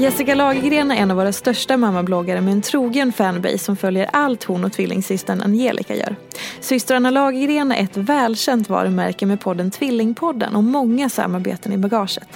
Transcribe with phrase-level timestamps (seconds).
[0.00, 4.44] Jessica Lagergren är en av våra största mammabloggare med en trogen fanbase som följer allt
[4.44, 6.16] hon och tvillingsystern Angelica gör.
[6.60, 12.28] Systrarna Lagergren är ett välkänt varumärke med podden Tvillingpodden och många samarbeten i bagaget.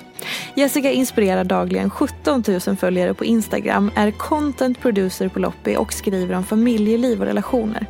[0.55, 6.35] Jessica inspirerar dagligen 17 000 följare på Instagram, är content producer på Loppy och skriver
[6.35, 7.87] om familjeliv och relationer.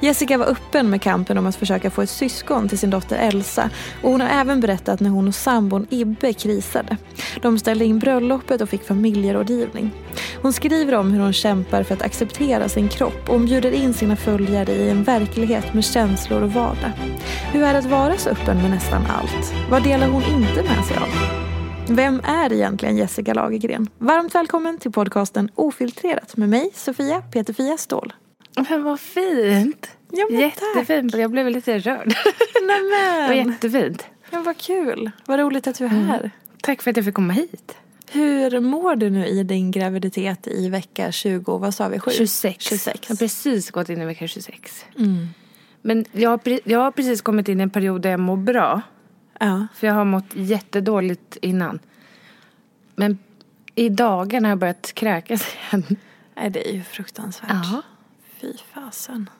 [0.00, 3.70] Jessica var öppen med kampen om att försöka få ett syskon till sin dotter Elsa
[4.02, 6.96] och hon har även berättat när hon och sambon Ibbe krisade.
[7.42, 9.90] De ställde in bröllopet och fick familjerådgivning.
[10.42, 13.94] Hon skriver om hur hon kämpar för att acceptera sin kropp och hon bjuder in
[13.94, 16.92] sina följare i en verklighet med känslor och vardag.
[17.52, 19.54] Hur är det att vara så öppen med nästan allt?
[19.70, 21.45] Vad delar hon inte med sig av?
[21.88, 23.88] Vem är egentligen Jessica Lagergren?
[23.98, 28.12] Varmt välkommen till podcasten Ofiltrerat med mig, Sofia Peterfia Ståhl.
[28.68, 29.90] Men vad fint!
[30.10, 31.14] Ja, men Jättefint.
[31.14, 32.14] Jag blev lite rörd.
[32.62, 33.28] Nämen!
[33.28, 34.06] Det var jättefint.
[34.30, 35.10] Ja, vad kul.
[35.26, 36.30] Vad roligt att du är här.
[36.62, 37.76] Tack för att jag fick komma hit.
[38.10, 42.10] Hur mår du nu i din graviditet i vecka 20, vad sa vi, 7?
[42.10, 42.64] 26.
[42.64, 43.00] 26.
[43.02, 44.84] Jag har precis gått in i vecka 26.
[44.98, 45.28] Mm.
[45.82, 48.82] Men jag har, jag har precis kommit in i en period där jag mår bra.
[49.40, 49.66] Ja.
[49.74, 51.78] För jag har mått jättedåligt innan.
[52.94, 53.18] Men
[53.74, 55.96] i dagarna har jag börjat kräkas igen.
[56.34, 57.50] Nej, det är ju fruktansvärt.
[57.50, 57.82] Ja.
[58.40, 59.30] Fy fasen.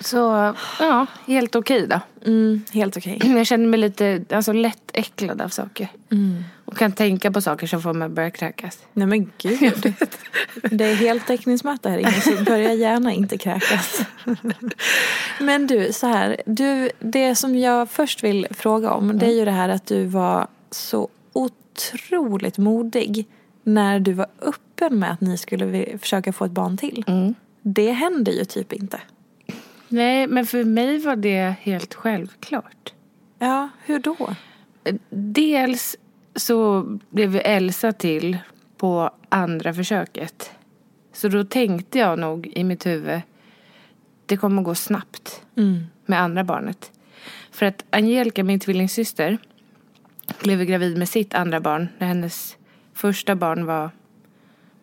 [0.00, 2.00] Så ja, helt okej då.
[2.26, 3.18] Mm, helt okej.
[3.36, 5.88] Jag känner mig lite alltså, lätt äcklad av saker.
[6.10, 6.44] Mm.
[6.64, 8.78] Och kan tänka på saker som får mig att börja kräkas.
[8.92, 9.94] Nej men gud.
[10.70, 14.02] Det är heltäckningsmatta här inne så börja gärna inte kräkas.
[15.40, 16.42] Men du, så här.
[16.46, 20.04] Du, det som jag först vill fråga om det är ju det här att du
[20.04, 23.26] var så otroligt modig
[23.62, 27.04] när du var öppen med att ni skulle försöka få ett barn till.
[27.62, 29.00] Det händer ju typ inte.
[29.92, 32.92] Nej, men för mig var det helt självklart.
[33.38, 34.34] Ja, hur då?
[35.10, 35.96] Dels
[36.34, 38.38] så blev Elsa till
[38.76, 40.50] på andra försöket.
[41.12, 43.20] Så då tänkte jag nog i mitt huvud,
[44.26, 45.86] det kommer gå snabbt Mm.
[46.06, 46.92] med andra barnet.
[47.50, 49.38] För att Angelica, min tvillingsyster,
[50.42, 52.56] blev gravid med sitt andra barn när hennes
[52.94, 53.90] första barn var,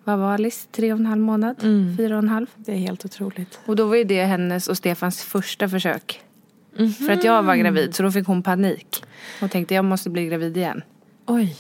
[0.04, 0.68] vad var Alice?
[0.72, 1.56] Tre och en halv månad?
[1.64, 1.98] Mm.
[1.98, 2.48] Fyra och en halv?
[2.56, 3.60] Det är helt otroligt.
[3.66, 6.22] Och då var ju det hennes och Stefans första försök.
[7.08, 9.04] För att jag var gravid så då fick hon panik.
[9.42, 10.82] Och tänkte jag måste bli gravid igen.
[11.26, 11.56] Oj.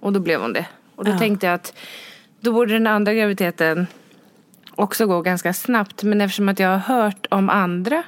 [0.00, 0.66] Och då blev hon det.
[0.96, 1.18] Och då Ja.
[1.18, 1.74] tänkte jag att
[2.40, 3.86] då borde den andra graviditeten
[4.74, 6.02] också gå ganska snabbt.
[6.02, 8.02] Men eftersom att jag har hört om andra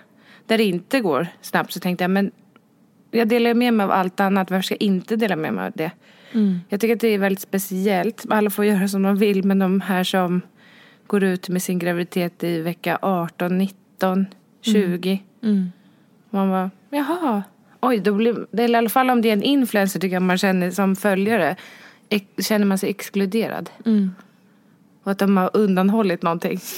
[0.47, 2.31] där det inte går snabbt så tänkte jag men
[3.11, 4.51] jag delar med mig av allt annat.
[4.51, 5.91] Varför ska jag inte dela med mig av det?
[6.33, 6.61] Mm.
[6.69, 8.25] Jag tycker att det är väldigt speciellt.
[8.31, 10.41] Alla får göra som de vill men de här som
[11.07, 14.27] går ut med sin graviditet i vecka 18, 19,
[14.61, 15.23] 20.
[15.43, 15.73] Mm.
[16.31, 17.43] Man bara, jaha.
[17.81, 20.71] Oj, då blir, i alla fall om det är en influencer tycker jag man känner
[20.71, 21.57] som följare.
[22.39, 23.71] Känner man sig exkluderad.
[23.85, 24.15] Mm.
[25.03, 26.61] Och att de har undanhållit någonting.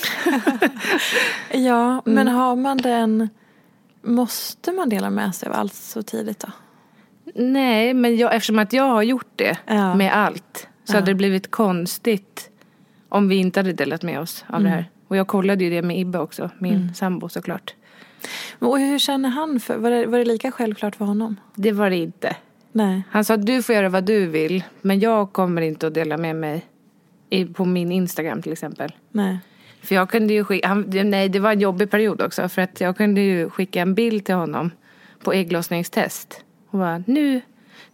[1.53, 3.29] Ja, men har man den...
[4.03, 6.49] Måste man dela med sig av allt så tidigt då?
[7.35, 9.95] Nej, men jag, eftersom att jag har gjort det Ja.
[9.95, 12.51] med allt så hade det blivit konstigt
[13.09, 14.91] om vi inte hade delat med oss av det här.
[15.09, 17.75] Och jag kollade ju det med Ibbe också, min sambo såklart.
[18.59, 19.61] Och hur känner han?
[19.61, 21.37] För, var, det, var det lika självklart för honom?
[21.55, 22.37] Det var det inte.
[22.73, 23.03] Nej.
[23.11, 26.37] Han sa du får göra vad du vill men jag kommer inte att dela med
[26.37, 26.65] mig
[27.31, 28.93] i, på min Instagram till exempel.
[29.11, 29.39] Nej.
[29.83, 32.81] För jag kunde ju skicka, han, nej det var en jobbig period också för att
[32.81, 34.71] jag kunde ju skicka en bild till honom
[35.25, 36.45] på ägglossningstest.
[36.71, 37.41] Och bara nu,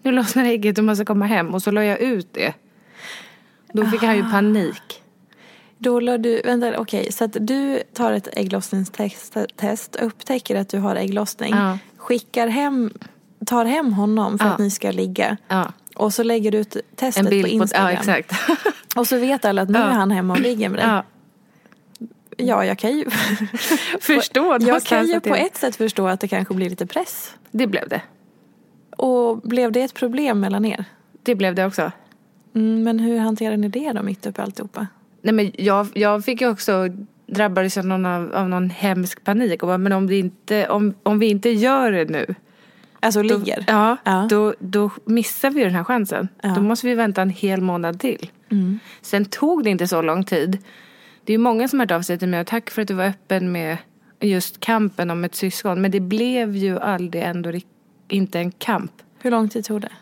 [0.02, 2.52] nu lossnar ägget och måste komma hem och så la jag ut det.
[3.72, 5.02] Då fick han ju panik.
[5.78, 10.78] Då la du, vänta okej, så att du tar ett ägglossningstest, test, upptäcker att du
[10.78, 11.78] har ägglossning, Ja.
[11.96, 12.90] skickar hem,
[13.46, 14.52] tar hem honom för Ja.
[14.52, 15.36] att ni ska ligga.
[15.48, 17.90] Ja, Och så lägger du ut testet en på bild på, Instagram.
[17.90, 18.32] ja exakt.
[18.96, 20.86] Och så vet alla att nu är han hemma och ligger med dig.
[20.88, 21.02] Ja,
[22.36, 23.10] Ja, jag kan ju,
[24.00, 27.34] förstå jag kan ju på ett sätt förstå att det kanske blir lite press.
[27.50, 28.00] Det blev det.
[28.96, 30.84] Och blev det ett problem mellan er?
[31.22, 31.92] Det blev det också.
[32.54, 34.86] Mm, men hur hanterar ni det då mitt uppe i alltihopa?
[35.22, 36.88] Nej men jag, jag fick ju också
[37.26, 40.94] drabbades av någon, av, av någon hemsk panik och bara, men om, det inte, om,
[41.02, 42.34] om vi inte gör det nu
[43.00, 43.64] Alltså då, ligger?
[43.66, 44.26] Ja, Ja.
[44.30, 46.28] Då, då missar vi den här chansen.
[46.42, 46.48] Ja.
[46.54, 48.30] Då måste vi vänta en hel månad till.
[48.50, 48.78] Mm.
[49.02, 50.58] Sen tog det inte så lång tid.
[51.24, 52.88] Det är ju många som har hört av sig till mig och tack för att
[52.88, 53.76] du var öppen med
[54.20, 55.80] just kampen om ett syskon.
[55.82, 57.66] Men det blev ju aldrig ändå rik-
[58.14, 58.92] inte en kamp.
[59.18, 59.92] Hur lång tid tog det?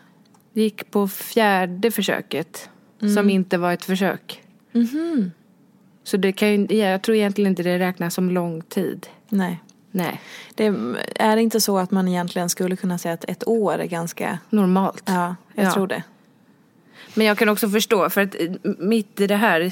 [0.53, 2.69] Det gick på fjärde försöket
[3.15, 4.41] som inte var ett försök.
[4.71, 5.31] Mhm.
[6.03, 9.07] Så det kan ju, ja, jag tror egentligen inte det räknas som lång tid.
[9.29, 9.63] Nej.
[9.95, 10.21] Nej,
[10.55, 10.73] Det
[11.15, 14.39] är inte så att man egentligen skulle kunna säga att ett år är ganska...
[14.49, 15.03] normalt.
[15.05, 15.71] Ja, jag Ja.
[15.73, 16.03] tror det.
[17.13, 19.71] Men jag kan också förstå, för att eh, mitt i det här,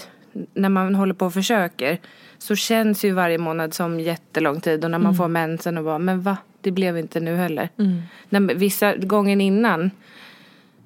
[0.54, 2.00] när man håller på och försöker,
[2.38, 4.86] så känns ju varje månad som jättelång tid.
[4.86, 6.38] Och när man får mensen och bara, men va?
[6.62, 7.70] Det blev inte nu heller.
[8.30, 9.92] När, vissa gången innan,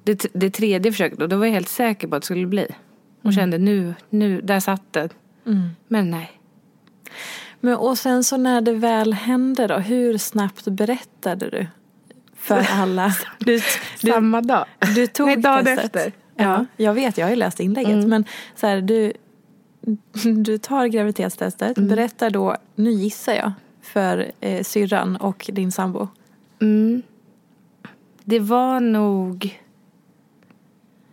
[0.04, 2.66] det, det tredje försöket, då, då var jag helt säker på att det skulle bli.
[3.22, 5.08] Och kände nu, nu, där satt det.
[5.88, 6.30] Men nej.
[7.60, 11.66] Men, och sen så när det väl hände då, hur snabbt berättade du?
[12.36, 13.14] För alla.
[13.38, 13.60] Du,
[14.00, 14.64] du, Samma dag.
[14.94, 15.84] du tog Nej, dagen testet.
[15.96, 16.12] efter.
[16.36, 16.66] Ja, Ja.
[16.76, 18.06] jag vet, jag har ju läst inlägget.
[18.08, 18.24] Men
[18.54, 19.12] så här, du,
[20.44, 23.52] du tar graviditetstestet, berättar då, nu gissar jag,
[23.86, 26.08] för eh, syrran och din sambo.
[26.60, 27.02] Mm.
[28.24, 29.60] Det var nog...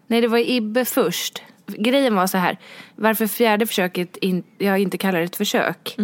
[0.07, 1.43] Nej, det var Ibbe först.
[1.65, 2.57] Grejen var så här.
[2.95, 5.95] Varför fjärde försöket in, jag inte kallar det ett försök.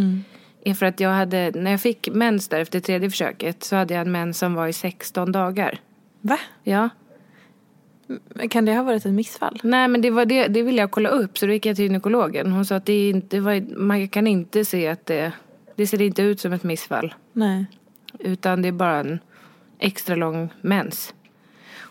[0.63, 3.94] Är för att jag hade, när jag fick mens där efter tredje försöket så hade
[3.94, 5.80] jag en mens som var i 16 dagar.
[6.22, 6.39] Va?
[6.63, 6.89] Ja.
[8.50, 9.60] Kan det ha varit ett missfall?
[9.63, 11.86] Nej men det var det, det ville jag kolla upp så då gick jag till
[11.86, 12.51] gynekologen.
[12.51, 15.31] Hon sa att det inte, var, man kan inte se att det,
[15.79, 17.13] det ser inte ut som ett missfall.
[17.33, 17.65] Nej.
[18.19, 19.19] Utan det är bara en
[19.79, 21.13] extra lång mens.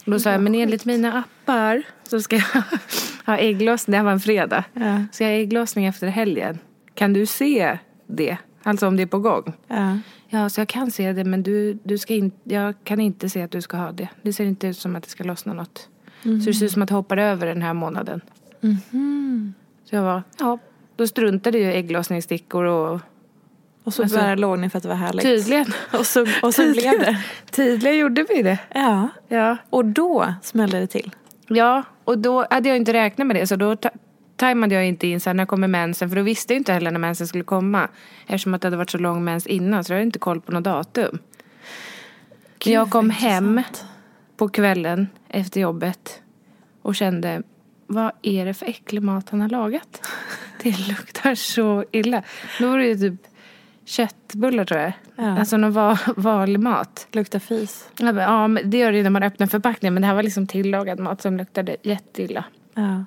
[0.04, 2.62] Och då sa jag, men enligt mina appar så ska jag
[3.26, 4.64] ha ägglossning, det här var en fredag.
[4.72, 5.02] Ja.
[5.12, 6.58] Så jag har ägglossning efter helgen.
[6.94, 8.36] Kan du se det?
[8.62, 9.52] Alltså om det är på gång.
[9.66, 9.98] Ja.
[10.28, 13.42] Ja, så jag kan se det men du, du ska in, jag kan inte se
[13.42, 14.08] att du ska ha det.
[14.22, 15.88] Det ser inte ut som att det ska lossna något.
[16.22, 18.20] Så det ser ut som att det hoppar över den här månaden.
[19.84, 20.58] Så jag var, ja,
[20.96, 23.00] då struntade ju ägglossningsstickor och
[23.88, 25.22] Och så Alltså, bara låg ni för att det var härligt.
[25.24, 25.66] tydligen.
[25.98, 27.22] Och så, och så blev det.
[27.50, 28.58] Tydligen gjorde vi det.
[28.74, 29.08] Ja.
[29.28, 29.56] Ja.
[29.70, 31.10] Och då smällde det till.
[31.48, 33.46] Ja, och då hade jag inte räknat med det.
[33.46, 33.90] Så då ta-
[34.36, 36.08] tajmade jag inte in så här, när kommer mensen.
[36.08, 37.88] För då visste jag inte heller när mensen skulle komma.
[38.26, 39.84] Eftersom att det hade varit så lång mens innan.
[39.84, 41.18] Så jag hade inte koll på något datum.
[42.58, 43.62] Gud, jag kom hem
[44.36, 46.20] på kvällen efter jobbet.
[46.82, 47.42] Och kände,
[47.86, 50.06] vad är det för äcklig mat han har lagat?
[50.62, 52.22] Det luktar så illa.
[52.60, 53.22] Då var det ju typ
[53.88, 54.92] köttbullar tror jag.
[55.16, 55.38] Ja.
[55.38, 57.06] Alltså någon va- vanlig mat.
[57.12, 57.88] Luktar fis.
[57.98, 59.94] Jag bara, Ja, men det gör det ju när man öppnar förpackningen.
[59.94, 62.44] Men det här var liksom tillagad mat som luktade jätteilla.
[62.74, 63.04] Ja.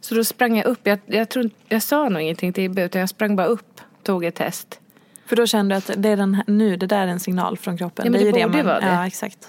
[0.00, 0.86] Så då sprang jag upp.
[0.86, 3.80] Jag, jag, tror, jag sa nog ingenting till Ibbe utan jag sprang bara upp.
[4.02, 4.80] Tog ett test.
[5.26, 7.58] För då kände du att det är den här, nu, det där är en signal
[7.58, 8.04] från kroppen.
[8.04, 8.86] Ja, men det ju borde vara det.
[8.86, 9.48] Ja, exakt.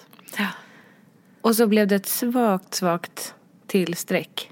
[1.41, 3.33] Och så blev det ett svagt, svagt
[3.67, 4.51] tillsträck.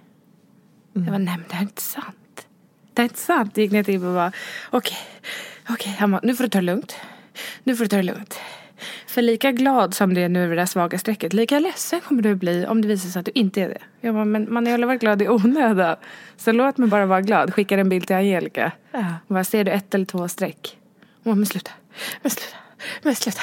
[0.93, 2.47] Jag var nej men det här är inte sant.
[2.93, 3.57] Det här är inte sant.
[3.57, 4.31] Gick ner till Ibbe och bara,
[4.69, 4.97] okej,
[5.69, 6.95] okej, han bara, nu får du ta det lugnt.
[7.63, 8.39] Nu får du ta det lugnt.
[9.07, 12.21] För lika glad som det är nu över det där svaga strecket, lika ledsen kommer
[12.21, 13.77] du bli om det visar sig att du inte är det.
[14.01, 15.95] Jag bara, men man har ju varit glad i onödan.
[16.37, 17.53] Så låt mig bara vara glad.
[17.53, 18.71] Skickar en bild till Angelica.
[18.91, 19.05] Ja.
[19.27, 20.77] Och bara, ser du ett eller två streck?
[21.23, 21.71] Hon bara, men sluta,
[22.21, 22.57] men sluta,
[23.01, 23.41] men sluta.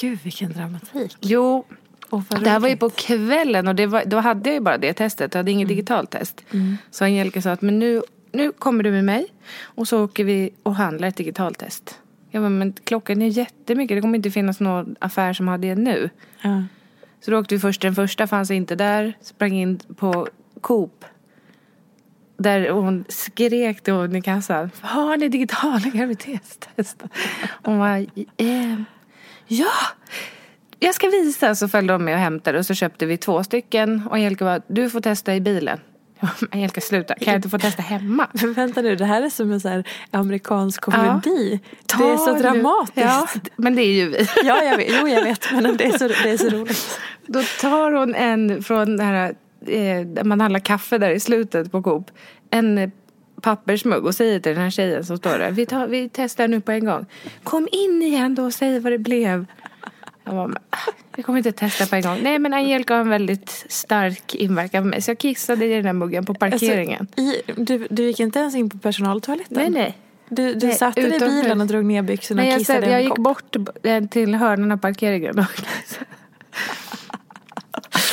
[0.00, 1.16] Gud vilken dramatik.
[1.20, 1.64] Jo,
[2.10, 4.92] vad det här var ju på kvällen och var, då hade jag ju bara det
[4.92, 5.34] testet.
[5.34, 6.44] Jag hade inget digitalt test.
[6.90, 8.02] Så Angelica sa att men nu,
[8.32, 9.26] nu kommer du med mig
[9.62, 11.98] och så åker vi och handlar ett digitalt test.
[12.30, 13.96] Jag bara, men klockan är jättemycket.
[13.96, 16.10] Det kommer inte finnas någon affär som har det nu.
[16.42, 16.64] Ja.
[17.20, 19.12] Så då åkte vi först, den första fanns inte där.
[19.20, 20.28] Sprang in på
[20.60, 21.04] Coop.
[22.36, 24.70] Där hon skrek hon i kassan.
[24.80, 27.02] Har ni digitala graviditetstest?
[27.62, 28.80] Hon var eh,
[29.46, 29.72] ja,
[30.78, 31.54] jag ska visa.
[31.54, 34.06] Så följde de med och hämtade och så köpte vi två stycken.
[34.06, 35.78] Och Angelica var, du får testa i bilen.
[36.22, 38.28] Jag bara, Angelica sluta, kan jag inte få testa hemma?
[38.32, 41.60] Men vänta nu, det här är som en så här amerikansk komedi.
[41.86, 42.96] Ta det är så dramatiskt.
[42.96, 44.28] Ja, men det är ju vi.
[44.44, 44.88] Ja, jag vet.
[45.00, 45.52] Jo, jag vet.
[45.52, 47.00] Men det är så, det är så roligt.
[47.26, 49.34] Då tar hon en från det här,
[49.66, 52.10] eh, man handlar kaffe där i slutet på Coop.
[52.50, 52.92] En
[53.42, 55.50] pappersmugg och säger till den här tjejen som står där.
[55.50, 57.06] Vi, tar, vi testar nu på en gång.
[57.44, 59.46] Kom in igen då och säg vad det blev.
[60.24, 60.76] Jag bara, "Men, ah,
[61.16, 62.18] vi kommer inte testa på en gång.
[62.22, 65.02] Nej men Angelica har en väldigt stark inverkan på mig.
[65.02, 67.00] Så jag kissade i den där muggen på parkeringen.
[67.00, 69.56] Alltså, i, du, du gick inte ens in på personaltoaletten?
[69.58, 69.98] nej nej.
[70.28, 72.80] Du, du Nej, satte dig i bilen och drog ner byxorna Nej, och jag, kissade
[72.80, 75.44] i en jag gick bort eh, till hörnan av parkeringen och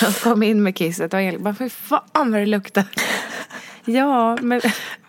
[0.01, 2.84] Jag kom in med kisset och Angelica bara, fy fan vad det luktar.
[3.86, 4.62] ja, men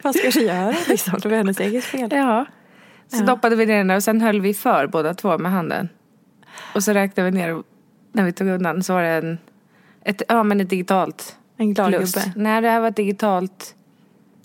[0.02, 1.18] Vad ska du göra liksom?
[1.22, 2.08] Det var hennes eget fel.
[2.12, 2.46] ja.
[3.08, 3.22] Så Ja.
[3.26, 5.88] doppade vi ner den där och sen höll vi för båda två med handen.
[6.74, 7.64] Och så räknade vi ner och
[8.12, 9.38] när vi tog undan så var det en,
[10.04, 12.14] ett, ja, men ett digitalt En glad plus.
[12.14, 12.32] gubbe.
[12.36, 13.74] Nej, det här var ett digitalt.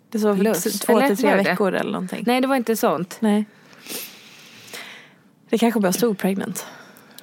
[0.10, 0.80] Det så Plus.
[0.80, 1.44] två Eller till tre var det?
[1.44, 2.24] veckor eller någonting.
[2.28, 3.18] Nej, det var inte sånt.
[3.20, 3.46] Nej.
[5.50, 6.66] Det kanske bara stod pregnant.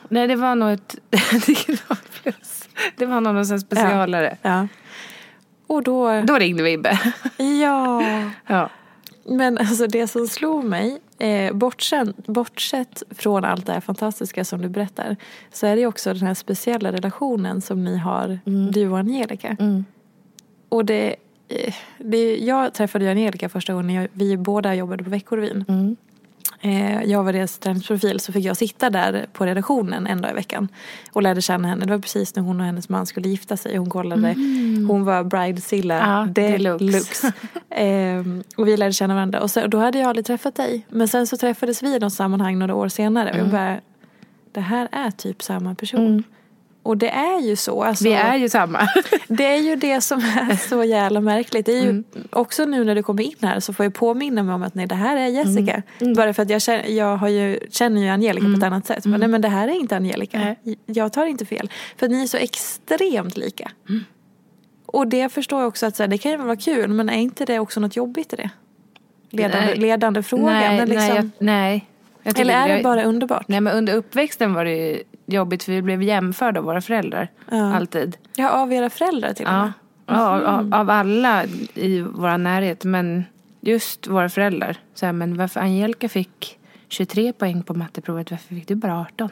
[0.09, 0.97] Nej, det var nog ett
[1.47, 2.69] digitalt plus.
[2.97, 4.37] Det var någon sån specialare.
[4.43, 4.69] Ja.
[5.67, 6.21] Och då...
[6.21, 7.01] Då ringde vi Ibbe.
[7.63, 8.03] Ja.
[8.47, 8.71] ja.
[9.25, 14.62] Men alltså det som slog mig, eh, bortsett, bortsett från allt det här fantastiska som
[14.62, 15.17] du berättar,
[15.52, 18.38] så är det också den här speciella relationen som ni har,
[18.73, 19.57] du och Angelica.
[19.61, 19.85] Mm.
[20.69, 21.17] Och det,
[21.49, 25.64] eh, det, jag träffade ju Angelica första gången jag, vi båda jobbade på Veckorevyn.
[25.69, 25.97] Mm.
[26.64, 30.35] Eh, jag var deras träningsprofil så fick jag sitta där på redaktionen en dag i
[30.35, 30.69] veckan
[31.12, 31.85] och lärde känna henne.
[31.85, 33.76] Det var precis när hon och hennes man skulle gifta sig.
[33.76, 34.35] Hon kollade,
[34.88, 37.33] hon var bridezilla Ja, deluxe.
[37.71, 39.40] Ehm, och vi lärde känna varandra.
[39.40, 40.87] Och så, då hade jag aldrig träffat dig.
[40.88, 43.31] Men sen så träffades vi i något sammanhang några år senare.
[43.31, 43.81] Och jag bara,
[44.52, 46.25] det här är typ samma person.
[46.83, 47.83] Och det är ju så.
[47.83, 48.89] Alltså, Vi är ju samma.
[49.29, 51.67] det är ju det som är så jävla märkligt.
[51.67, 52.05] Det är ju Mm.
[52.31, 54.87] också nu när du kommer in här så får jag påminna mig om att nej
[54.87, 55.83] det här är Jessica.
[56.01, 56.15] Mm.
[56.15, 59.05] Bara för att jag, känner, jag har ju, känner ju Angelica på ett annat sätt.
[59.05, 60.39] Men nej men det här är inte Angelica.
[60.39, 60.79] Nej.
[60.87, 61.71] Jag tar inte fel.
[61.97, 63.71] För ni är så extremt lika.
[63.89, 64.05] Mm.
[64.87, 67.19] Och det förstår jag också att så här, det kan ju vara kul men är
[67.19, 68.51] inte det också något jobbigt i det?
[69.31, 69.77] Ledande, Nej.
[69.77, 70.45] ledande fråga.
[70.45, 71.87] nej, liksom, nej, jag, nej.
[72.25, 73.49] Eller är det bara underbart?
[73.49, 77.29] Nej men under uppväxten var det jobbigt för vi blev jämförda av våra föräldrar.
[77.50, 77.75] Ja.
[77.75, 78.17] Alltid.
[78.37, 79.73] Ja, av era föräldrar till och med.
[80.07, 82.85] Ja, av, av alla i vår närhet.
[82.85, 83.25] Men
[83.61, 84.76] just våra föräldrar.
[84.95, 89.31] Så här, men varför Angelica fick 23 poäng på matteprovet, varför fick du bara 18?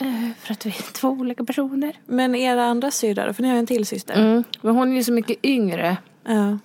[0.00, 1.92] Eh, för att vi är två olika personer.
[2.06, 4.14] Men era andra syrrar, för ni har ju en till syster.
[4.14, 4.44] Mm.
[4.60, 5.96] Men hon är ju så mycket yngre.
[6.24, 6.58] Ja.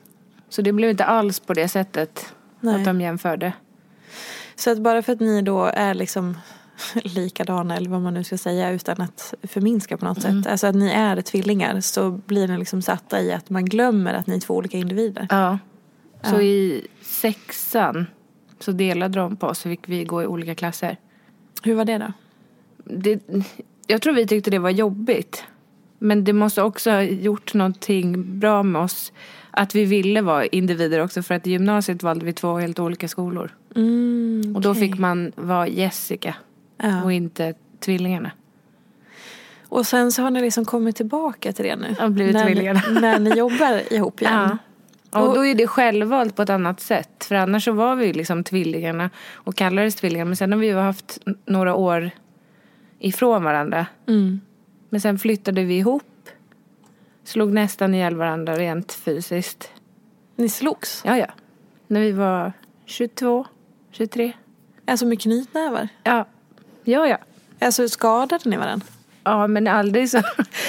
[0.50, 2.76] Så det blev inte alls på det sättet Nej.
[2.76, 3.54] att de jämförde.
[4.62, 6.38] Så att bara för att ni då är liksom
[7.04, 10.44] likadana eller vad man nu ska säga utan att förminska på något Mm.
[10.44, 10.52] sätt.
[10.52, 14.28] Alltså att ni är tvillingar så blir ni liksom satta i att man glömmer att
[14.28, 15.28] ni är två olika individer.
[15.30, 15.58] Ja.
[16.24, 16.42] Så Ja.
[16.42, 18.06] i sexan
[18.60, 20.98] så delade de på oss så fick vi gå i olika klasser.
[21.64, 22.14] Hur var det då?
[22.86, 23.20] Det,
[23.88, 25.44] jag tror vi tyckte det var jobbigt.
[26.00, 29.12] Men det måste också ha gjort någonting bra med oss.
[29.52, 33.08] Att vi ville vara individer också för att i gymnasiet valde vi två helt olika
[33.08, 33.52] skolor.
[33.76, 36.36] Mm, Och då fick man vara Jessica
[36.78, 37.04] Ja.
[37.04, 38.32] och inte tvillingarna.
[39.68, 41.96] Och sen så har ni liksom kommit tillbaka till det nu.
[42.00, 42.82] Ja, blivit när, tvillingarna.
[42.90, 44.58] Ni, när ni jobbar ihop igen.
[45.12, 47.24] Och, Och- då är det självvalt på ett annat sätt.
[47.24, 50.26] För annars så var vi liksom tvillingarna och kallades tvillingar.
[50.26, 52.12] Men sen har vi ju haft några år
[53.00, 53.86] ifrån varandra.
[54.08, 54.42] Mm.
[54.90, 56.04] Men sen flyttade vi ihop.
[57.24, 59.72] Slog nästan ihjäl varandra rent fysiskt.
[60.36, 61.02] Ni slogs?
[61.06, 61.28] Ja, ja.
[61.88, 62.54] När vi var
[62.86, 63.46] 22,
[63.92, 64.34] 23.
[64.86, 65.88] Alltså med knytnävar?
[66.04, 66.26] Ja,
[66.84, 67.18] ja, ja.
[67.60, 68.88] Alltså skadade ni varandra?
[69.24, 70.22] Ja, men aldrig så...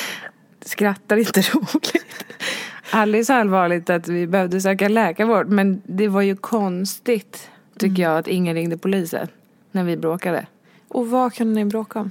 [0.61, 2.25] Skrattar inte roligt.
[2.91, 5.49] Aldrig så allvarligt att vi behövde söka läkarvård.
[5.49, 9.29] Men det var ju konstigt, tycker jag, att ingen ringde polisen
[9.71, 10.47] när vi bråkade.
[10.89, 12.11] Och vad kunde ni bråka om?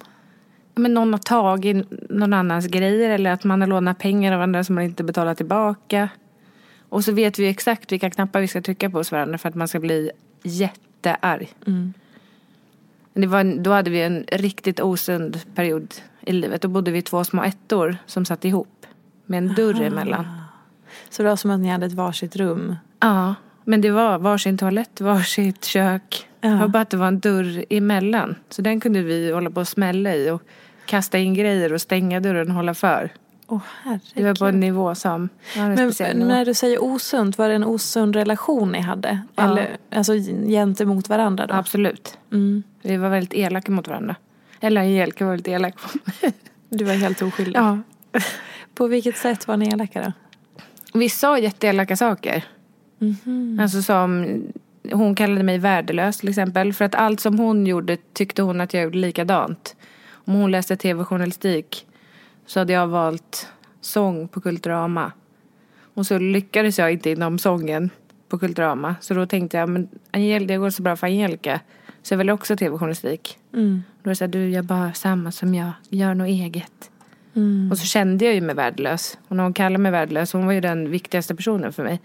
[0.75, 4.63] Men någon har tagit någon annans grejer eller att man har lånat pengar av andra
[4.63, 6.09] som man inte betalar tillbaka.
[6.89, 9.55] Och så vet vi exakt vilka knappar vi ska trycka på hos varandra för att
[9.55, 10.11] man ska bli
[10.43, 11.53] jättearg.
[11.67, 11.93] Mm.
[13.13, 16.61] Det var, då hade vi en riktigt osund period i livet.
[16.61, 18.85] Då bodde vi två små ettor som satt ihop
[19.25, 20.25] med en dörr emellan.
[21.09, 22.75] Så det var som att ni hade ett varsitt rum.
[22.99, 26.27] Ja, men det var varsin toalett, varsitt kök.
[26.41, 28.35] Det var bara att det var en dörr emellan.
[28.49, 30.41] Så den kunde vi hålla på och smälla i och
[30.85, 33.09] kasta in grejer och stänga dörren och hålla för.
[33.47, 33.59] Åh
[34.13, 34.59] Det var på en herregud.
[34.59, 35.29] nivå som...
[35.55, 36.25] Ja, en Men nivå.
[36.27, 39.21] när du säger osunt, var det en osund relation ni hade?
[39.35, 39.43] Ja.
[39.51, 40.13] Eller alltså
[40.47, 41.53] gentemot varandra då?
[41.53, 42.17] Absolut.
[42.31, 42.63] Mm.
[42.81, 44.15] Vi var väldigt elaka mot varandra.
[44.59, 46.33] Eller Angelica var väldigt elak mot mig.
[46.69, 47.55] Du var helt oskyldig.
[47.59, 47.79] Ja.
[48.75, 50.11] På vilket sätt var ni elaka då?
[50.99, 52.43] Vi sa jätteelaka saker.
[53.61, 54.43] Alltså som,
[54.91, 56.73] hon kallade mig värdelös till exempel.
[56.73, 59.75] För att allt som hon gjorde tyckte hon att jag gjorde likadant.
[60.09, 61.87] Om hon läste tv-journalistik
[62.45, 63.47] så hade jag valt
[63.81, 65.11] sång på Kulturama.
[65.93, 67.89] Och så lyckades jag inte inom sången
[68.29, 68.95] på Kulturama.
[69.01, 71.59] Så då tänkte jag, men Angel, det går så bra för Angelica.
[72.01, 73.37] Så jag väljer också tv-journalistik.
[73.53, 73.83] Mm.
[74.03, 76.91] Då var det så här, du gör bara samma som jag, gör något eget.
[77.33, 77.71] Mm.
[77.71, 79.17] Och så kände jag ju mig värdelös.
[79.27, 82.01] Och när hon kallade mig värdelös, hon var ju den viktigaste personen för mig.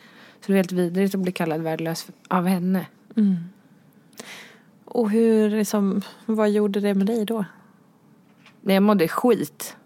[0.47, 2.87] Så det var helt vidrigt att bli kallad värdelös av henne.
[4.85, 7.45] Och hur, liksom, vad gjorde det med dig då?
[8.63, 9.77] Jag mådde skit.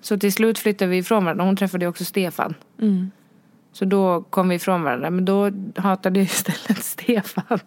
[0.00, 1.44] Så till slut flyttade vi ifrån varandra.
[1.44, 2.54] Hon träffade också Stefan.
[2.80, 3.10] Mm.
[3.72, 5.10] Så då kom vi ifrån varandra.
[5.10, 7.58] Men då hatade jag istället Stefan.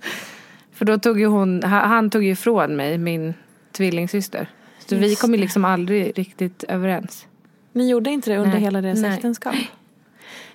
[0.71, 3.33] För då tog ju hon, ha- han tog ju ifrån mig min
[3.71, 4.49] tvillingsyster.
[4.87, 7.27] Så vi Just kom ju liksom aldrig riktigt överens.
[7.73, 8.61] Ni gjorde inte det under Nej.
[8.61, 9.13] hela deras Nej.
[9.13, 9.55] äktenskap?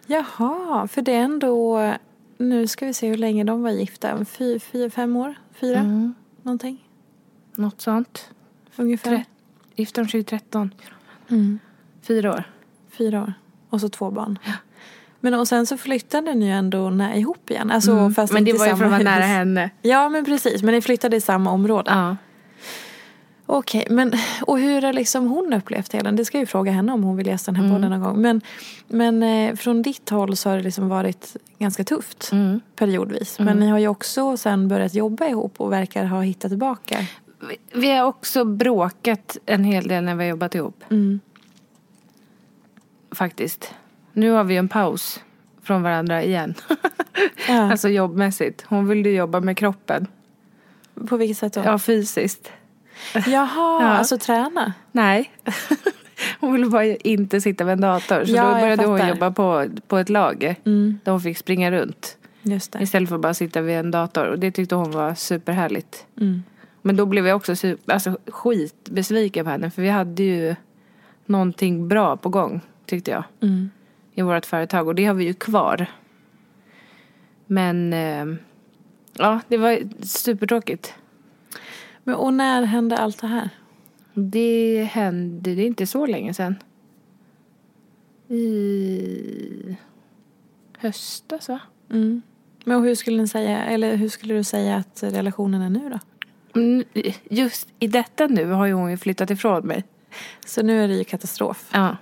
[0.06, 1.80] Jaha, för det är ändå...
[2.38, 4.24] Nu ska vi se hur länge de var gifta.
[4.24, 5.34] Fy, fy, fem år?
[5.54, 5.78] Fyra?
[5.78, 6.14] Mm.
[6.42, 6.88] Någonting?
[7.56, 8.30] Något sånt.
[8.76, 9.10] Ungefär?
[9.10, 9.24] Tre-
[9.74, 10.74] Gifta de 2013.
[11.28, 11.58] Mm.
[12.02, 12.44] Fyra år.
[12.90, 13.32] Fyra år.
[13.70, 14.38] Och så två barn.
[15.20, 17.70] Men och sen så flyttade ni ju ändå nä- ihop igen.
[17.70, 18.44] Alltså, fast Mm.
[18.44, 19.70] Men det var ju för att vara nära henne.
[19.82, 21.90] Ja men precis, men ni flyttade i samma område.
[21.90, 22.16] Ja.
[23.46, 24.12] Okej, men
[24.46, 27.16] och hur har liksom hon upplevt hela Det ska jag ju fråga henne om hon
[27.16, 27.76] vill gästa den här Mm.
[27.76, 28.22] podden någon gång.
[28.22, 28.40] Men,
[28.88, 32.60] men eh, från ditt håll så har det liksom varit ganska tufft Mm.
[32.76, 33.38] periodvis.
[33.38, 36.98] Men ni har ju också sen börjat jobba ihop och verkar ha hittat tillbaka.
[37.48, 40.84] Vi- Vi har också bråkat en hel del när vi har jobbat ihop.
[40.90, 41.20] Mm.
[43.10, 43.74] Faktiskt.
[44.12, 45.20] Nu har vi en paus
[45.62, 46.54] från varandra igen.
[47.48, 47.70] Ja.
[47.70, 48.64] alltså jobbmässigt.
[48.68, 50.06] Hon ville jobba med kroppen.
[51.08, 51.62] På vilket sätt då?
[51.64, 52.52] Ja, fysiskt.
[53.14, 53.88] Jaha, Ja.
[53.88, 54.72] alltså träna?
[54.92, 55.30] Nej.
[56.40, 58.24] hon ville bara inte sitta vid en dator.
[58.24, 60.56] Så Ja, då började hon jobba på, på ett lager.
[60.64, 60.98] Mm.
[61.04, 62.16] Där hon fick springa runt.
[62.80, 64.26] Istället för att bara sitta vid en dator.
[64.26, 66.06] Och det tyckte hon var superhärligt.
[66.20, 66.42] Mm.
[66.82, 69.70] Men då blev jag också super, alltså, skitbesviken på henne.
[69.70, 70.54] För vi hade ju
[71.26, 73.24] någonting bra på gång, tyckte jag.
[73.42, 73.70] Mm.
[74.14, 74.88] I vårt företag.
[74.88, 75.86] Och det har vi ju kvar.
[77.46, 78.26] Men eh,
[79.12, 80.94] ja, det var supertråkigt.
[82.04, 83.48] Men, och när hände allt det här?
[84.14, 86.54] Det hände, det är inte så länge sedan.
[88.28, 89.76] I
[90.78, 91.60] höstas va?
[91.90, 92.22] Mm.
[92.64, 95.98] Men hur skulle ni säga, eller hur skulle du säga att relationen är nu då?
[96.60, 96.84] Mm,
[97.30, 99.84] Just i detta nu har ju hon ju flyttat ifrån mig.
[100.46, 101.68] Så nu är det ju katastrof.
[101.72, 101.96] Ja,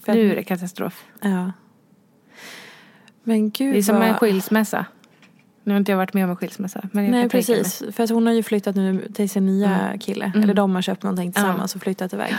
[0.00, 1.04] För nu är det katastrof.
[1.20, 1.52] Ja.
[3.22, 4.08] Men gud Det är som vad...
[4.08, 4.86] en skilsmässa.
[5.66, 6.88] Nu har inte jag varit med om en skilsmässa.
[6.92, 7.62] Men Nej tänka mig.
[7.62, 10.32] precis, för att hon har ju flyttat nu till sin nya kille.
[10.34, 12.34] Eller de har köpt någonting tillsammans och flyttat iväg.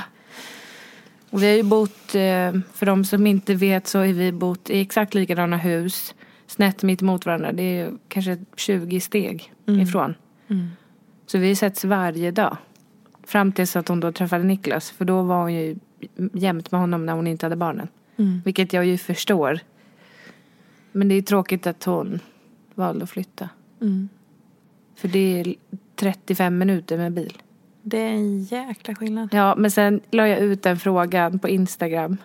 [1.29, 4.69] Och vi har ju bott, eh, för de som inte vet så har vi bott
[4.69, 6.15] i exakt likadana hus.
[6.47, 7.51] Snett mitt emot varandra.
[7.51, 10.15] Det är kanske 20 steg ifrån.
[11.25, 12.57] Så vi setts varje dag.
[13.23, 14.91] Fram tills att hon då träffade Niklas.
[14.91, 15.75] För då var hon ju
[16.33, 17.87] jämt med honom när hon inte hade barnen.
[18.17, 18.41] Mm.
[18.45, 19.59] Vilket jag ju förstår.
[20.91, 22.19] Men det är tråkigt att hon
[22.77, 23.49] valde att flytta.
[23.81, 24.09] Mm.
[24.95, 25.55] För det är
[25.95, 27.41] 35 minuter med bil.
[27.81, 29.29] Det är en jäkla skillnad.
[29.31, 32.17] Ja, men sen la jag ut den frågan på Instagram.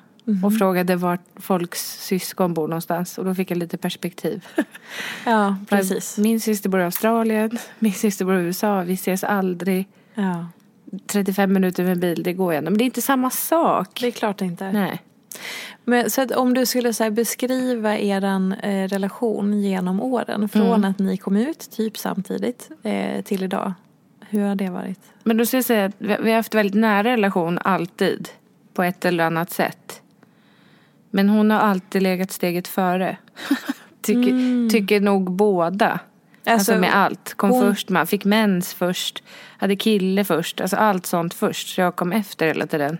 [0.44, 3.18] Och frågade var folks syskon bor någonstans.
[3.18, 4.46] Och då fick jag lite perspektiv.
[5.24, 6.18] Ja, precis.
[6.18, 7.58] Min syster bor i Australien.
[7.78, 8.80] Min syster bor i USA.
[8.80, 9.88] Vi ses aldrig.
[10.14, 10.46] Ja.
[11.06, 12.70] 35 minuter med bil, det går ändå.
[12.70, 14.00] Men det är inte samma sak.
[14.00, 14.72] Det är klart det inte är.
[14.72, 15.02] Nej.
[15.84, 18.24] Men, så om du skulle så beskriva er
[18.64, 20.48] eh, relation genom åren.
[20.48, 20.84] Från Mm.
[20.90, 23.72] att ni kom ut typ samtidigt eh, till idag.
[24.28, 25.00] Hur har det varit?
[25.24, 28.28] Men då ska jag säga att vi vi har haft väldigt nära relation alltid.
[28.74, 30.02] På ett eller annat sätt.
[31.10, 33.16] Men hon har alltid legat steget före.
[34.02, 35.90] tycker, tycker nog båda.
[35.90, 37.34] Alltså, Alltså, med allt.
[37.34, 39.22] Kom hon- först, man fick mens först.
[39.58, 40.60] Hade kille först.
[40.60, 41.68] Alltså allt sånt först.
[41.74, 42.98] Så jag kom efter hela tiden.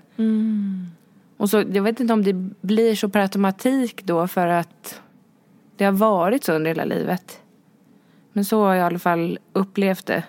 [1.43, 5.01] Och så, jag vet inte om det blir så per automatik då för att
[5.77, 7.41] det har varit så under hela livet.
[8.33, 10.23] Men så har jag i alla fall upplevt det.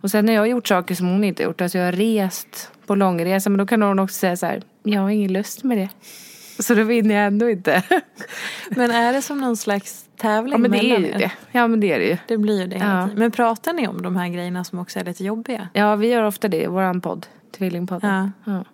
[0.00, 1.60] Och sen har jag gjort saker som hon inte gjort.
[1.60, 3.50] Alltså jag har rest på långresa.
[3.50, 4.62] Men då kan hon också säga så här.
[4.82, 5.88] Jag har ingen lust med det.
[6.62, 7.82] Så då vinner jag ändå inte.
[8.68, 11.18] Men är det som någon slags tävling Ja men det är ju er?
[11.18, 11.32] det.
[11.52, 12.16] Ja men det är det ju.
[12.28, 13.08] Det blir ju det Ja.
[13.16, 15.68] Men pratar ni om de här grejerna som också är lite jobbiga?
[15.72, 17.26] Ja vi gör ofta det i våran podd.
[17.56, 18.32] Tvillingpodden.
[18.44, 18.52] Ja.
[18.52, 18.64] Ja.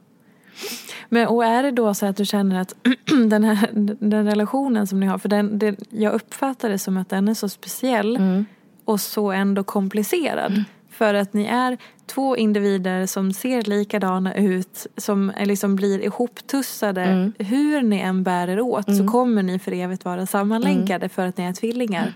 [1.08, 2.74] Men, och är det då så att du känner att
[3.30, 3.68] den här
[4.00, 7.34] den relationen som ni har, för den, den, jag uppfattar det som att den är
[7.34, 8.44] så speciell Mm.
[8.84, 10.64] och så ändå komplicerad.
[10.90, 17.02] För att ni är två individer som ser likadana ut, som liksom blir ihoptussade.
[17.02, 17.32] Mm.
[17.38, 21.36] Hur ni än bär er åt så kommer ni för evigt vara sammanlänkade för att
[21.36, 22.14] ni är tvillingar.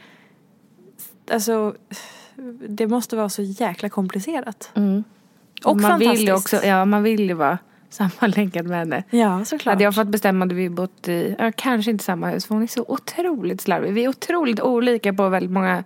[1.30, 1.74] Alltså,
[2.68, 4.70] det måste vara så jäkla komplicerat.
[4.74, 5.04] Mm.
[5.64, 6.54] Och man vill ju fantastiskt.
[6.54, 7.58] också, ja man vill ju vara
[7.94, 9.04] sammanlänkad med henne.
[9.10, 9.72] Ja, såklart.
[9.72, 12.62] Hade jag fått bestämma hade vi bott i, ja, kanske inte samma hus för hon
[12.62, 13.92] är så otroligt slarvig.
[13.92, 15.84] Vi är otroligt olika på väldigt många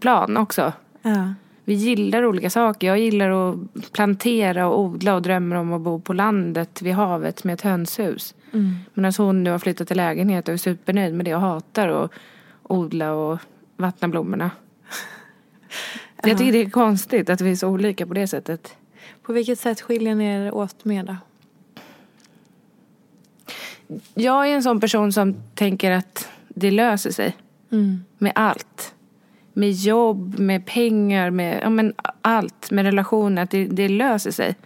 [0.00, 0.72] plan också.
[1.02, 1.34] Ja.
[1.64, 2.86] Vi gillar olika saker.
[2.86, 7.44] Jag gillar att plantera och odla och drömmer om att bo på landet vid havet
[7.44, 8.34] med ett hönshus.
[8.52, 8.74] Mm.
[8.94, 12.10] Medan hon nu har flyttat till lägenhet och är supernöjd med det och hatar att
[12.62, 13.38] odla och
[13.76, 14.50] vattna blommorna.
[16.22, 18.76] Jag tycker det är konstigt att vi är så olika på det sättet.
[19.26, 21.16] På vilket sätt skiljer ni er åt mer då?
[24.14, 27.36] Jag är en sån person som tänker att det löser sig.
[27.70, 28.04] Mm.
[28.18, 28.94] Med allt.
[29.52, 32.70] Med jobb, med pengar, med ja, men allt.
[32.70, 33.42] Med relationer.
[33.42, 34.56] Att det, det löser sig.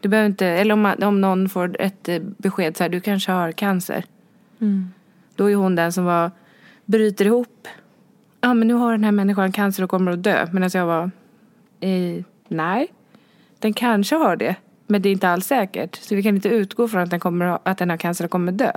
[0.00, 3.32] Du behöver inte, eller om, om någon får ett eh, besked så här, du kanske
[3.32, 4.04] har cancer.
[4.60, 4.92] Mm.
[5.34, 6.30] Då är hon den som var,
[6.84, 7.68] bryter ihop.
[8.40, 10.48] Ja men nu har den här människan cancer och kommer att dö.
[10.52, 11.10] Medan jag var,
[11.80, 12.88] eh, nej.
[13.64, 14.56] Den kanske har det.
[14.86, 15.96] Men det är inte alls säkert.
[15.96, 18.52] Så vi kan inte utgå från att den, kommer, att- den har cancer och kommer
[18.52, 18.72] dö.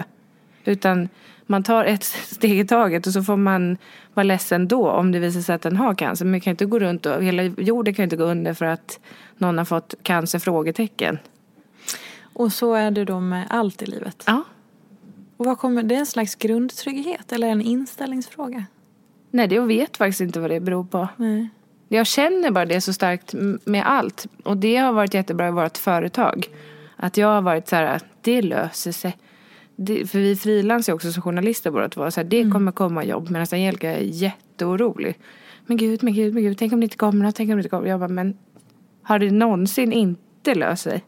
[0.65, 1.09] Utan
[1.45, 3.77] man tar ett steg i taget och så får man
[4.13, 6.25] vara ledsen då om det visar sig att den har cancer.
[6.25, 8.99] Men vi kan inte gå runt och, hela jorden kan inte gå under för att
[9.37, 10.39] någon har fått cancer?
[10.39, 11.19] Frågetecken.
[12.33, 14.23] Och så är det då med allt i livet.
[14.27, 14.43] Ja.
[15.37, 18.65] Och vad kommer, det är en slags grundtrygghet eller en inställningsfråga?
[19.31, 21.07] Nej, det jag vet faktiskt inte vad det beror på.
[21.17, 21.49] Nej.
[21.87, 23.33] Jag känner bara det så starkt
[23.65, 24.27] med allt.
[24.43, 26.47] Och det har varit jättebra i vårt företag.
[26.95, 29.17] Att jag har varit så här, det löser sig.
[29.75, 32.11] Det, för vi frilansar också som journalister båda två.
[32.11, 33.29] Så här, det kommer komma jobb.
[33.29, 35.19] Medan Angelica är jätteorolig.
[35.65, 36.57] Men gud, men gud, men gud.
[36.57, 37.87] Tänk om det inte kommer något, tänk om det inte kommer.
[37.87, 38.37] Jag bara, men
[39.03, 41.03] har det någonsin inte löst sig?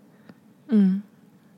[0.72, 1.02] Mm.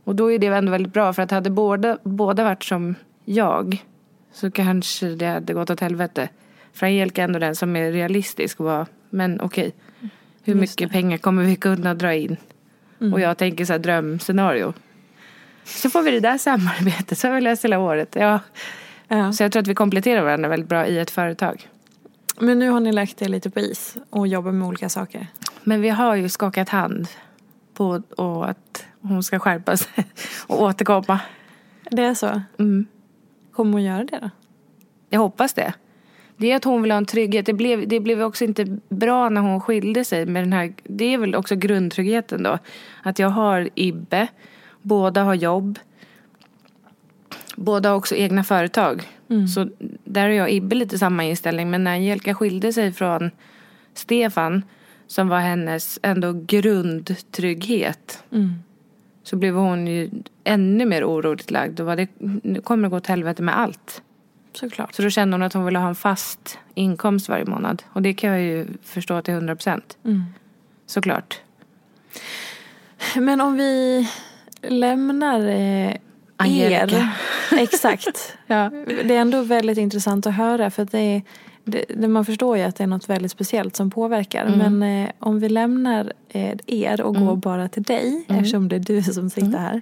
[0.04, 1.14] Och då är det ändå väldigt bra.
[1.14, 3.86] För att hade båda, båda varit som jag.
[4.34, 6.30] Så kanske det hade gått åt helvete.
[6.74, 9.74] För Angelica är ändå den som är realistisk och bara, men okej.
[10.44, 12.38] Hur Just mycket pengar kommer vi kunna dra in?
[13.14, 14.74] Och jag tänker så här drömscenario.
[15.64, 18.16] Så får vi det där samarbetet, så har vi läst hela året.
[18.20, 18.40] Ja.
[19.08, 19.34] Ja.
[19.34, 21.68] Så jag tror att vi kompletterar varandra väldigt bra i ett företag.
[22.40, 25.28] Men nu har ni lagt det lite på is och jobbar med olika saker.
[25.64, 27.08] Men vi har ju skakat hand
[27.74, 30.06] på och att hon ska skärpa sig
[30.48, 31.20] och återkomma.
[31.92, 32.42] Det är så?
[32.60, 32.86] Mm.
[33.52, 34.30] Kommer hon göra det då?
[35.10, 35.74] Jag hoppas det.
[36.42, 37.46] Det är att hon vill ha en trygghet.
[37.46, 40.26] Det blev, det blev också inte bra när hon skilde sig.
[40.26, 42.58] Med den här, det är väl också grundtryggheten då.
[43.04, 44.28] Att jag har Ibbe.
[44.82, 45.80] Båda har jobb.
[47.56, 49.10] Båda har också egna företag.
[49.56, 49.70] Så
[50.04, 51.70] där har jag och Ibbe lite samma inställning.
[51.70, 53.32] Men när Angelica skilde sig från
[53.94, 54.64] Stefan.
[55.08, 58.24] Som var hennes ändå grundtrygghet.
[59.24, 60.10] Så blev hon ju
[60.44, 61.80] ännu mer oroligt lagd.
[61.80, 62.08] Och var det,
[62.44, 64.02] nu kommer det gå åt helvete med allt.
[64.54, 64.96] Såklart.
[64.96, 67.84] Så då kände hon att hon ville ha en fast inkomst varje månad.
[67.94, 69.98] Och det kan jag ju förstå till 100 procent.
[70.06, 70.24] Mm.
[70.86, 71.40] Såklart.
[73.16, 74.08] Men om vi
[74.62, 75.94] lämnar eh,
[76.38, 76.98] Angelica.
[76.98, 77.10] er.
[77.60, 78.38] Exakt.
[78.48, 78.70] Ja.
[79.04, 81.22] Det är ändå väldigt intressant att höra för att det är,
[81.64, 84.46] det, man förstår ju att det är något väldigt speciellt som påverkar.
[84.46, 84.78] Mm.
[84.80, 88.40] Men eh, om vi lämnar eh, er och går bara till dig Mm.
[88.42, 89.82] eftersom det är du som sitter här.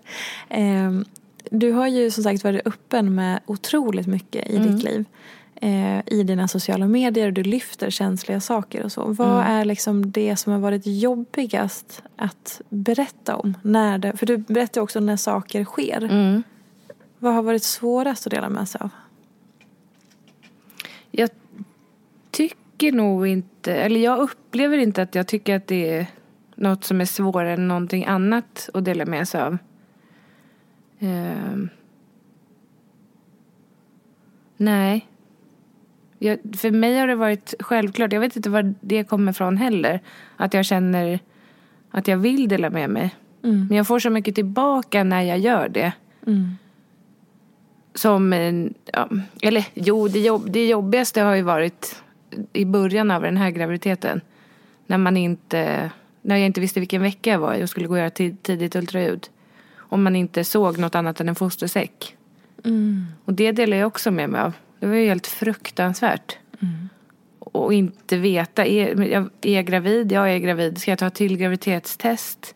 [0.49, 0.91] Eh,
[1.51, 4.71] du har ju som sagt varit öppen med otroligt mycket i Mm.
[4.75, 5.05] ditt liv.
[5.61, 7.31] Eh, I dina sociala medier.
[7.31, 9.05] Du lyfter känsliga saker och så.
[9.13, 9.51] Vad Mm.
[9.51, 13.57] är liksom det som har varit jobbigast att berätta om?
[13.61, 16.03] När det, för du berättar också när saker sker.
[16.03, 16.43] Mm.
[17.19, 18.89] Vad har varit svårast att dela med sig av?
[21.11, 21.29] Jag
[22.31, 26.07] tycker nog inte, eller jag upplever inte att jag tycker att det är
[26.55, 29.57] något som är svårare än någonting annat att dela med sig av.
[30.99, 31.69] Ehm.
[34.57, 35.07] Nej.
[36.19, 39.99] Jag, för mig har det varit självklart, jag vet inte var det kommer ifrån heller,
[40.37, 41.19] att jag känner
[41.91, 43.15] att jag vill dela med mig.
[43.67, 45.91] Men jag får så mycket tillbaka när jag gör det.
[46.27, 46.57] Mm.
[47.95, 48.33] Som,
[48.93, 49.09] ja,
[49.41, 52.03] eller jo, det, jobb, det jobbigaste har ju varit
[52.53, 54.21] i början av den här graviditeten.
[54.87, 57.93] När man inte, när jag inte visste vilken vecka jag var i och skulle gå
[57.93, 59.29] och göra tid, tidigt ultraljud.
[59.89, 62.15] Om man inte såg något annat än en fostersäck.
[62.65, 63.05] Mm.
[63.25, 64.53] Och det delar jag också med mig av.
[64.79, 66.37] Det var ju helt fruktansvärt.
[66.59, 66.89] Mm.
[67.39, 72.55] Och inte veta, är, jag är gravid, jag är gravid, ska jag ta till graviditetstest?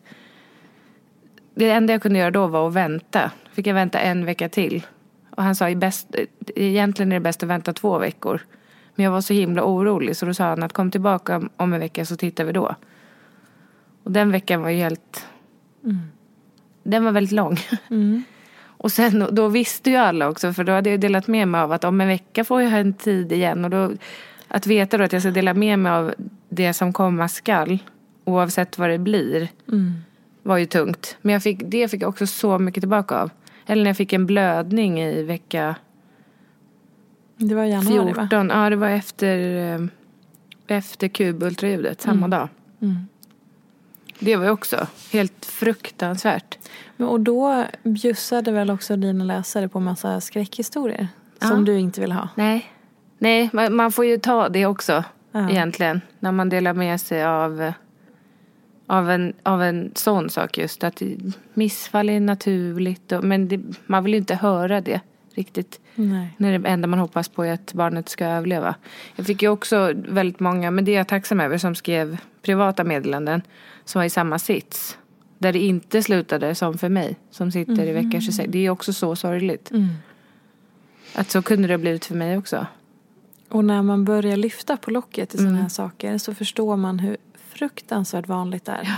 [1.54, 3.30] Det enda jag kunde göra då var att vänta.
[3.52, 4.86] Fick jag vänta en vecka till.
[5.30, 6.14] Och han sa, bäst,
[6.54, 8.40] egentligen är det bäst att vänta två veckor.
[8.94, 11.80] Men jag var så himla orolig så då sa han att kom tillbaka om- en
[11.80, 12.74] vecka så tittar vi då.
[14.02, 15.26] Och den veckan var ju helt...
[16.84, 17.56] Den var väldigt lång.
[18.66, 21.72] Och sen då visste ju alla också för då hade jag delat med mig av
[21.72, 23.92] att om en vecka får jag en tid igen och då
[24.48, 26.14] att veta då att jag ska dela med mig av
[26.48, 27.78] det som komma skall
[28.24, 29.48] oavsett vad det blir
[30.42, 31.16] var ju tungt.
[31.22, 33.30] Men jag fick, det fick jag också så mycket tillbaka av.
[33.66, 35.74] Eller när jag fick en blödning i vecka
[37.36, 38.28] Det var januari va?
[38.30, 38.48] 14.
[38.48, 39.86] Ja, det var efter, eh,
[40.76, 42.48] efter kubultraljudet samma dag.
[44.18, 46.58] Det var ju också helt fruktansvärt.
[46.96, 51.08] Men, och då bjussade väl också dina läsare på massa skräckhistorier
[51.40, 51.46] Ja.
[51.48, 52.28] som du inte vill ha?
[52.34, 52.70] Nej,
[53.18, 55.50] Nej man, får ju ta det också Ja.
[55.50, 56.00] egentligen.
[56.18, 57.72] När man delar med sig av,
[58.86, 60.84] av, en, av en sån sak just.
[60.84, 61.02] Att
[61.54, 63.12] missfall är naturligt.
[63.12, 65.00] Och, men det, man vill ju inte höra det
[65.34, 65.80] riktigt.
[65.94, 66.28] Nej.
[66.36, 68.74] När det enda man hoppas på är att barnet ska överleva.
[69.16, 72.84] Jag fick ju också väldigt många, men det är jag tacksam över, som skrev privata
[72.84, 73.42] meddelanden
[73.84, 74.98] som var i samma sits.
[75.38, 78.48] Där det inte slutade som för mig, som sitter i vecka 26.
[78.52, 79.70] Det är också så sorgligt.
[81.14, 82.66] Att så kunde det ha blivit för mig också.
[83.48, 85.62] Och när man börjar lyfta på locket i sådana Mm.
[85.62, 87.16] här saker så förstår man hur
[87.48, 88.88] fruktansvärt vanligt det är.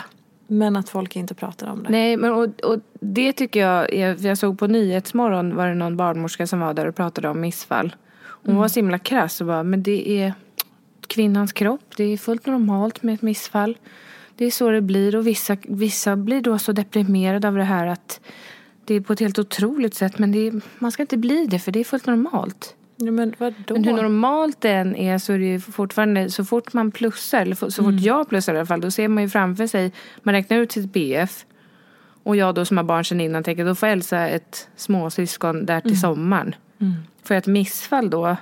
[0.46, 1.90] Men att folk inte pratar om det.
[1.90, 3.88] Nej, men och, och det tycker jag
[4.20, 7.40] för jag såg på Nyhetsmorgon var det någon barnmorska som var där och pratade om
[7.40, 7.96] missfall.
[8.20, 10.34] Hon var så himla krass och bara, men det är
[11.08, 13.78] kvinnans kropp, det är fullt normalt med ett missfall.
[14.36, 17.86] Det är så det blir och vissa, vissa blir då så deprimerade av det här
[17.86, 18.20] att
[18.84, 21.72] det är på ett helt otroligt sätt men är, man ska inte bli det för
[21.72, 22.74] det är fullt normalt.
[22.96, 23.54] Ja, men vadå?
[23.68, 27.42] Men hur normalt det än är så är det ju fortfarande, så fort man plussar,
[27.42, 29.92] eller så fort jag plussar i alla fall, då ser man ju framför sig,
[30.22, 31.44] man räknar ut sitt BF.
[32.22, 35.80] Och jag då som har barn sedan innan tänker, då får Elsa ett småsyskon där
[35.80, 36.54] till sommaren.
[37.22, 38.36] Får jag ett missfall då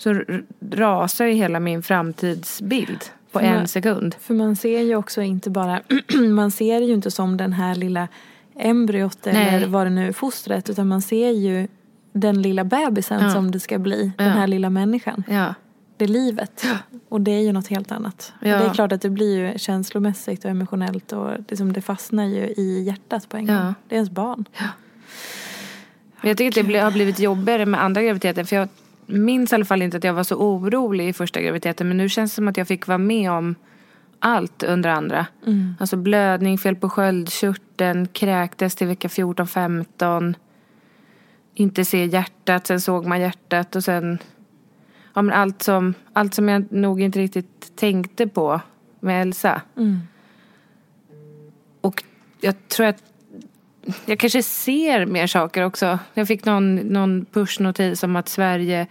[0.00, 0.22] så
[0.70, 2.98] rasar ju hela min framtidsbild
[3.32, 4.14] på För man- en sekund.
[4.20, 5.80] För man ser ju också inte bara,
[6.34, 8.08] man ser ju inte som den här lilla
[8.56, 9.66] embryot eller Nej.
[9.66, 11.68] vad det nu är, fostret, utan man ser ju
[12.12, 13.30] den lilla bebisen Ja.
[13.30, 14.32] som det ska bli, den Ja.
[14.32, 15.24] här lilla människan.
[15.28, 15.54] Ja.
[15.96, 16.64] Det är livet.
[17.08, 18.32] Och det är ju något helt annat.
[18.38, 22.24] Och det är klart att det blir ju känslomässigt och emotionellt och liksom det fastnar
[22.24, 23.74] ju i hjärtat på en gång.
[23.88, 24.44] Det är ens barn.
[26.20, 28.44] Men jag tycker att det har blivit jobbigare med andra graviditeter.
[28.44, 28.68] För jag
[29.10, 31.88] minns i alla fall inte att jag var så orolig i första graviditeten.
[31.88, 33.54] Men nu känns det som att jag fick vara med om
[34.18, 35.26] allt under andra.
[35.80, 40.34] Alltså blödning, fel på sköldkörteln, kräktes till vecka 14-15.
[41.54, 44.18] Inte se hjärtat, sen såg man hjärtat och sen...
[45.14, 48.60] Ja, men allt, som, allt som jag nog inte riktigt tänkte på
[49.00, 49.62] med Elsa.
[51.80, 52.04] Och
[52.40, 53.02] jag tror att
[54.06, 55.98] jag kanske ser mer saker också.
[56.14, 58.86] Jag fick någon, någon pushnotis om att Sverige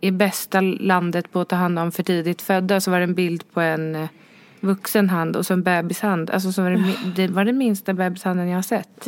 [0.00, 2.80] är bästa landet på att ta hand om för tidigt födda.
[2.80, 4.08] Så var det en bild på en eh,
[4.60, 6.30] vuxen hand och så en bebishand.
[6.30, 9.06] Alltså så var det, det var den minsta bebishanden jag har sett.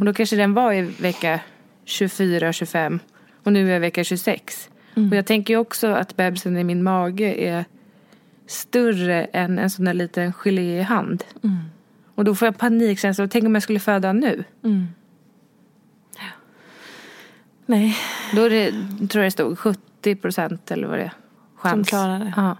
[0.00, 1.40] Och då kanske den var i vecka
[1.86, 2.98] 24-25
[3.42, 4.68] och nu är jag vecka 26.
[5.10, 7.64] Och jag tänker ju också att bebisen i min mage är
[8.46, 11.24] större än en sån där liten geléhand.
[12.14, 13.28] Och då får jag panikkänsla.
[13.28, 14.44] Tänk om jag skulle föda nu.
[17.66, 17.96] Nej,
[18.34, 18.70] Då är det,
[19.08, 21.12] tror jag det stod 70 procent eller vad det är.
[21.56, 21.74] Chans.
[21.74, 22.32] Som klarar det.
[22.36, 22.56] Ja.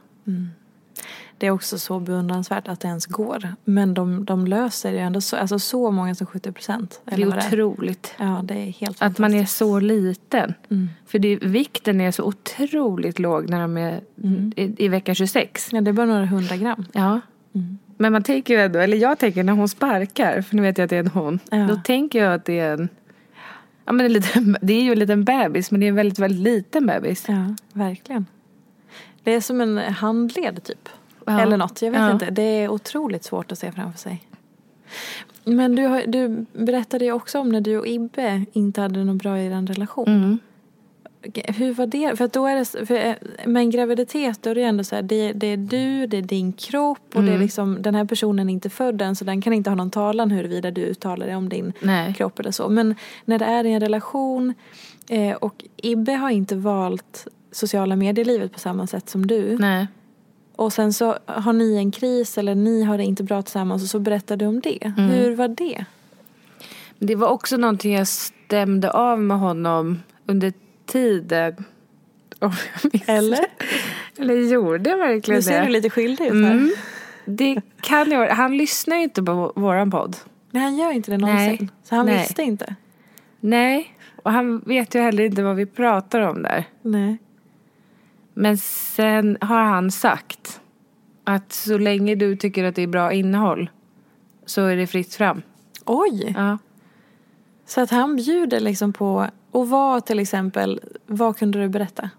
[1.39, 3.55] det är också så beundransvärt att det ens går.
[3.65, 7.01] Men de, de löser ju ändå så, alltså så många som 70 procent.
[7.05, 8.15] Det är otroligt.
[8.19, 10.55] Ja, det är helt Att man är så liten.
[10.71, 10.89] Mm.
[11.07, 14.53] För det, vikten är så otroligt låg när de är Mm.
[14.57, 15.69] i, i vecka 26.
[15.73, 16.85] Ja, det är bara några hundra gram.
[16.93, 17.21] Ja.
[17.55, 17.79] Mm.
[18.03, 20.85] Men man tänker ju ändå, eller jag tänker när hon sparkar, för nu vet jag
[20.85, 21.39] att det är en hon.
[21.51, 21.57] Ja.
[21.57, 22.89] Då tänker jag att det är en,
[23.85, 26.19] ja men en liten, det är ju en liten bebis men det är en väldigt,
[26.19, 27.25] väldigt liten bebis.
[27.29, 28.27] Ja, verkligen.
[29.23, 30.89] Det är som en handled typ.
[31.27, 31.41] Ja.
[31.41, 32.11] Eller något, jag vet Ja.
[32.13, 32.31] inte.
[32.31, 34.23] Det är otroligt svårt att se framför sig.
[35.45, 39.19] Men du, har, du berättade ju också om när du och Ibbe inte hade någon
[39.19, 40.09] bra i er relation.
[40.09, 40.39] Mm.
[41.45, 42.19] Hur var det?
[42.19, 43.15] För då är det, för eh,
[43.47, 46.23] med en graviditet då är det ändå så här, det, det är du, det är
[46.23, 49.43] din kropp och det är liksom, den här personen är inte född än så den
[49.43, 52.15] kan inte ha någon talan huruvida du uttalar dig om din Nej.
[52.15, 52.69] kropp eller så.
[52.69, 54.55] Men när det är i en relation
[55.09, 59.59] eh, och Ibbe har inte valt sociala medier-livet på samma sätt som du.
[59.59, 59.87] Nej.
[60.57, 63.89] Och sen så har ni en kris eller ni har det inte bra tillsammans och
[63.89, 64.85] så berättar du om det.
[64.85, 65.11] Mm.
[65.11, 65.85] Hur var det?
[66.99, 70.53] Det var också någonting jag stämde av med honom under
[70.87, 71.65] tiden.
[72.39, 73.47] Om jag minns Eller?
[74.19, 75.67] Eller gjorde jag verkligen Nu ser det?
[75.67, 76.53] du lite skyldig ut här.
[76.53, 76.71] Mm.
[77.25, 78.29] Det kan jag.
[78.29, 80.17] Han lyssnar ju inte på vå- våran podd.
[80.51, 81.57] Nej, han gör inte det någonsin.
[81.61, 81.69] Nej.
[81.83, 82.19] Så han Nej.
[82.19, 82.75] visste inte.
[83.41, 86.65] Nej, och han vet ju heller inte vad vi pratar om där.
[86.83, 87.19] Nej.
[88.35, 90.61] Men sen har han sagt
[91.25, 93.71] att så länge du tycker att det är bra innehåll
[94.47, 95.43] så är det fritt fram.
[95.85, 96.35] Oj!
[96.37, 96.59] Ja.
[97.75, 102.11] Så att han bjuder liksom på, och vad till exempel, vad kunde du berätta?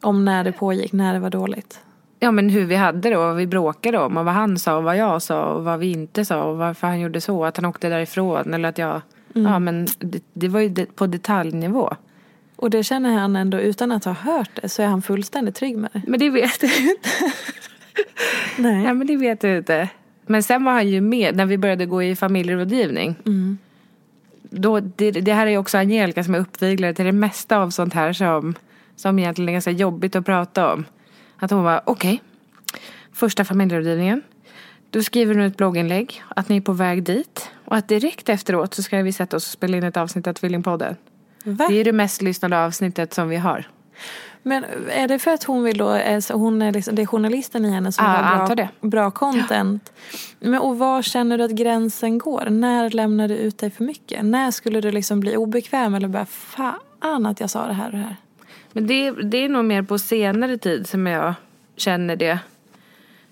[0.00, 1.80] Om när det pågick, när det var dåligt.
[2.20, 4.76] ja, men hur vi hade det och vad vi bråkade om och vad han sa
[4.76, 7.44] och vad jag sa och vad vi inte sa och varför han gjorde så.
[7.44, 9.00] Att han åkte därifrån eller att jag...
[9.32, 11.96] Ja, men det, det var ju på detaljnivå.
[12.56, 15.76] Och det känner han ändå, utan att ha hört det, så är han fullständigt trygg
[15.76, 16.02] med det.
[16.06, 17.08] Men det vet du inte.
[18.56, 18.84] Nej.
[18.84, 19.88] Ja, men det vet du inte.
[20.26, 23.16] Men sen var han ju med när vi började gå i familjerådgivning.
[24.56, 27.94] Då, det, det här är också Angelica som är uppviglare till det mesta av sånt
[27.94, 28.54] här som,
[28.96, 30.84] som egentligen är ganska jobbigt att prata om.
[31.36, 32.22] Att hon var, okej,
[33.12, 34.22] första familjerådgivningen.
[34.90, 37.50] Då skriver du ett blogginlägg att ni är på väg dit.
[37.64, 40.32] Och att direkt efteråt så ska vi sätta oss och spela in ett avsnitt av
[40.32, 40.96] Tvillingpodden.
[41.44, 41.66] Va?
[41.68, 43.68] Det är det mest lyssnade avsnittet som vi har.
[44.48, 47.06] Men är det för att hon vill då, är så hon är liksom, det är
[47.06, 48.88] journalisten i henne som Ja, vill ha antar bra, det.
[48.88, 49.92] bra content?
[50.40, 52.46] Men, och var känner du att gränsen går?
[52.50, 54.24] När lämnar du ut dig för mycket?
[54.24, 57.92] När skulle du liksom bli obekväm eller bara fan att jag sa det här och
[57.92, 58.16] det här?
[58.72, 61.34] Men det, det är nog mer på senare tid som jag
[61.76, 62.38] känner det.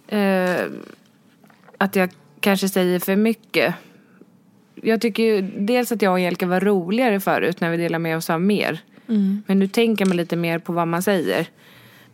[0.08, 0.66] Eh,
[1.78, 3.74] att jag kanske säger för mycket.
[4.74, 8.16] Jag tycker ju dels att jag och Angelica var roligare förut när vi delade med
[8.16, 8.80] oss av mer.
[9.46, 11.46] Men nu tänker man lite mer på vad man säger.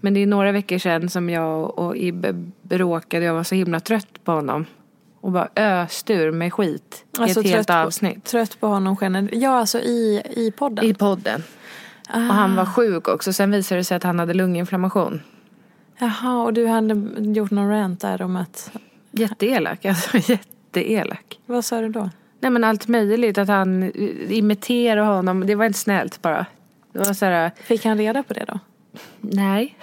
[0.01, 3.25] Men det är några veckor sedan som jag och Ibbe bråkade.
[3.25, 4.67] Jag var så himla trött på honom.
[5.21, 8.25] Och bara öste ur med skit i ett helt Alltså, på, avsnitt.
[8.25, 9.43] Trött på honom generellt.
[9.43, 10.85] Ja, alltså i, i podden.
[10.85, 11.43] I podden.
[12.13, 13.33] Och han var sjuk också.
[13.33, 15.21] Sen visade det sig att han hade lunginflammation.
[15.99, 18.73] Jaha, och du hade gjort någon rant där om att...
[19.11, 21.39] Jätteelak, alltså jätteelak.
[21.47, 22.11] Vad sa du då?
[22.41, 25.47] Nej men allt möjligt, att han eh, imiterar honom.
[25.47, 26.47] Det var inte snällt bara.
[26.93, 28.59] Det var så här, Fick han reda på det då?
[29.21, 29.79] nej.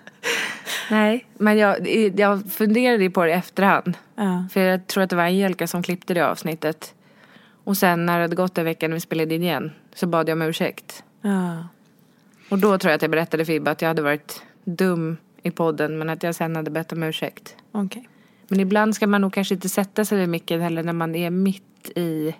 [0.90, 1.88] nej, men jag,
[2.18, 3.96] jag funderade på det i efterhand.
[4.14, 4.44] Ja.
[4.52, 6.94] För jag tror att det var Angelica som klippte det avsnittet.
[7.64, 10.28] Och sen när det hade gått en vecka när vi spelade in igen så bad
[10.28, 11.04] jag om ursäkt.
[11.22, 11.68] Ja.
[12.50, 15.50] Och då tror jag att jag berättade för Ibbe att jag hade varit dum i
[15.50, 17.56] podden men att jag sen hade bett om ursäkt.
[17.72, 18.08] Okej.
[18.48, 21.30] Men ibland ska man nog kanske inte sätta sig vid micken heller när man är
[21.30, 22.34] mitt i,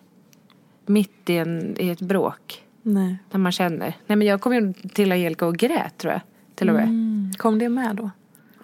[0.87, 2.64] mitt i, en, i ett bråk.
[2.83, 3.16] Nej.
[3.31, 3.95] När man känner.
[4.07, 6.21] Nej men jag kom ju till Angelica och grät tror jag.
[6.55, 6.85] Till och med.
[6.85, 7.31] Mm.
[7.38, 8.11] Kom det med då?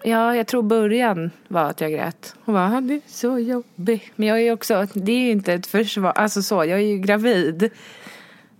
[0.02, 2.34] Ja, jag tror början var att jag grät.
[2.44, 4.02] Hon bara, det är så jobbigt.
[4.16, 6.10] Men jag är också, det är ju inte ett försvar.
[6.12, 7.70] Alltså så, jag är ju gravid.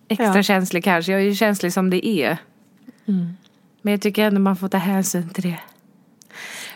[0.09, 0.43] Extra Ja.
[0.43, 1.13] känslig kanske.
[1.13, 2.37] Jag är ju känslig som det är.
[3.83, 5.59] Men jag tycker ändå man får ta hänsyn till det.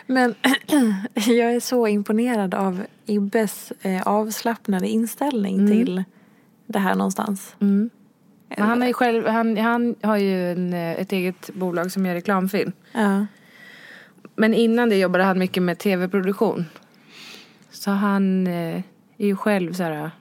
[0.05, 0.35] Men
[1.13, 6.03] jag är så imponerad av Ibbes eh, avslappnade inställning till
[6.67, 7.55] det här någonstans.
[8.57, 12.13] Men han, är själv, han, han har ju en, eh, ett eget bolag som gör
[12.13, 12.71] reklamfilm.
[12.91, 13.25] Ja.
[14.35, 16.65] Men innan det jobbade han mycket med tv-produktion.
[17.71, 18.75] Så han eh,
[19.17, 20.11] är ju själv så här,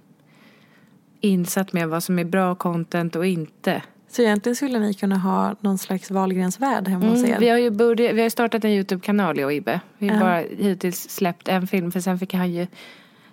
[1.20, 3.82] insatt med vad som är bra content och inte.
[4.08, 7.38] Så egentligen skulle ni kunna ha någon slags Wahlgrens-värld hemma hos Mm, er.
[7.40, 9.80] vi, har ju börjat, vi har startat en YouTube-kanal jag och Ibbe.
[9.98, 10.20] Vi har Ja.
[10.20, 12.66] bara hittills släppt en film för sen fick han ju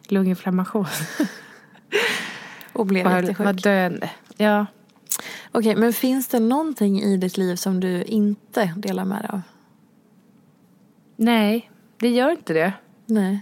[0.08, 0.86] lunginflammation.
[2.74, 3.64] Och blev Var, var jättesjuk.
[3.64, 4.10] döende.
[4.38, 4.66] Ja.
[5.52, 9.42] Okej, men finns det någonting i ditt liv som du inte delar med dig av?
[11.16, 12.74] Nej, det gör inte det.
[13.06, 13.40] Nej.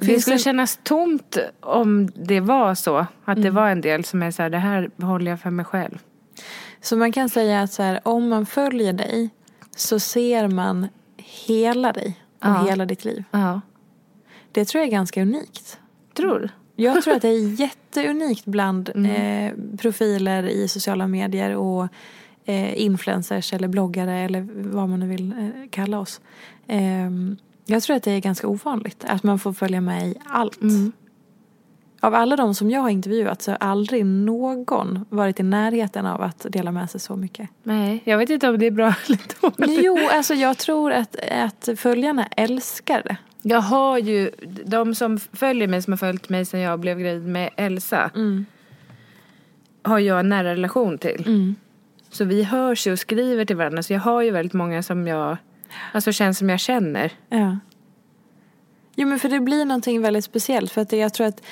[0.00, 3.06] Det skulle kännas tomt om det var så.
[3.24, 5.64] Att det var en del som är så här, det här håller jag för mig
[5.64, 5.98] själv.
[6.80, 9.30] Så man kan säga att så här, om man följer dig
[9.76, 12.64] så ser man hela dig och Ja.
[12.68, 13.24] hela ditt liv.
[13.30, 13.60] Ja.
[14.52, 15.78] Det tror jag är ganska unikt.
[16.14, 19.10] Tror Jag tror att det är jätteunikt bland Mm.
[19.10, 21.88] eh, profiler i sociala medier och
[22.44, 26.20] eh, influencers eller bloggare eller vad man nu vill eh, kalla oss.
[26.66, 27.10] Eh,
[27.66, 30.60] jag tror att det är ganska ovanligt att man får följa med i allt.
[30.62, 30.92] Mm.
[32.00, 36.22] Av alla de som jag har intervjuat så har aldrig någon varit i närheten av
[36.22, 37.48] att dela med sig så mycket.
[37.62, 39.84] Nej, jag vet inte om det är bra eller dåligt.
[39.84, 43.16] Jo, alltså jag tror att, att följarna älskar det.
[43.48, 44.30] Jag har ju,
[44.64, 48.10] de som följer mig, som har följt mig sedan jag blev gravid med Elsa,
[49.82, 51.54] har jag en nära relation till.
[52.10, 53.82] Så vi hörs ju och skriver till varandra.
[53.82, 55.36] Så jag har ju väldigt många som jag,
[55.92, 57.12] alltså känns som jag känner.
[57.28, 57.58] Ja.
[58.94, 61.42] Jo men för det blir någonting väldigt speciellt för att jag tror att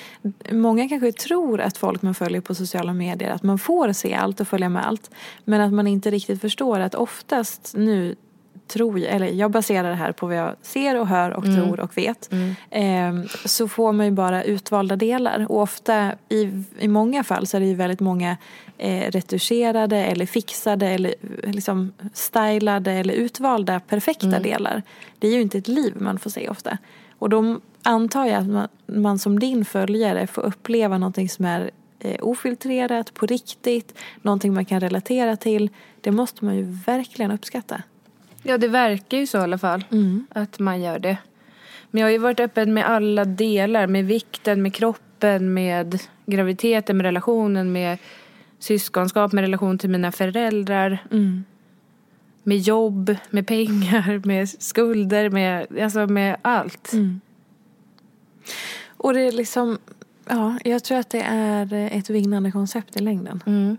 [0.51, 4.41] många kanske tror att folk man följer på sociala medier att man får se allt
[4.41, 5.11] och följa med allt.
[5.45, 8.17] Men att man inte riktigt förstår att oftast nu
[8.67, 11.57] tror eller jag baserar det här på vad jag ser och hör och mm.
[11.57, 12.31] tror och vet.
[12.33, 12.55] Mm.
[12.71, 17.57] Eh, så får man ju bara utvalda delar och ofta i, i många fall så
[17.57, 18.37] är det ju väldigt många
[18.79, 24.43] eh, retuscherade eller fixade eller liksom stylade eller utvalda perfekta mm.
[24.43, 24.83] delar.
[25.19, 26.79] Det är ju inte ett liv man får se ofta.
[27.19, 31.71] Och då antar jag att man, man som din följare får uppleva någonting som är
[31.99, 35.71] eh, ofiltrerat, på riktigt, någonting man kan relatera till.
[36.01, 37.83] Det måste man ju verkligen uppskatta.
[38.47, 39.85] Ja, det verkar ju så i alla fall.
[39.91, 40.27] Mm.
[40.31, 41.17] Att man gör det.
[41.91, 43.87] Men jag har ju varit öppen med alla delar.
[43.87, 47.99] Med vikten, med kroppen, med graviditeten, med relationen, med
[48.59, 51.07] syskonskap, med relation till mina föräldrar.
[51.11, 51.45] Mm.
[52.43, 56.93] Med jobb, med pengar, med skulder, med, alltså med allt.
[56.93, 57.21] Mm.
[58.87, 59.79] Och det är liksom,
[60.29, 63.43] ja, jag tror att det är ett vinnande koncept i längden.
[63.47, 63.77] Mm.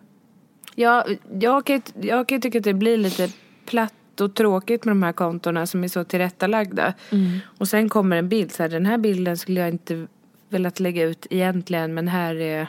[0.75, 1.05] Ja,
[1.39, 3.29] jag kan, jag kan tycka att det blir lite
[3.65, 6.93] platt och tråkigt med de här kontona som är så tillrättalagda.
[7.11, 7.39] Mm.
[7.57, 10.07] Och sen kommer en bild, så här, den här bilden skulle jag inte
[10.49, 12.67] velat lägga ut egentligen men här är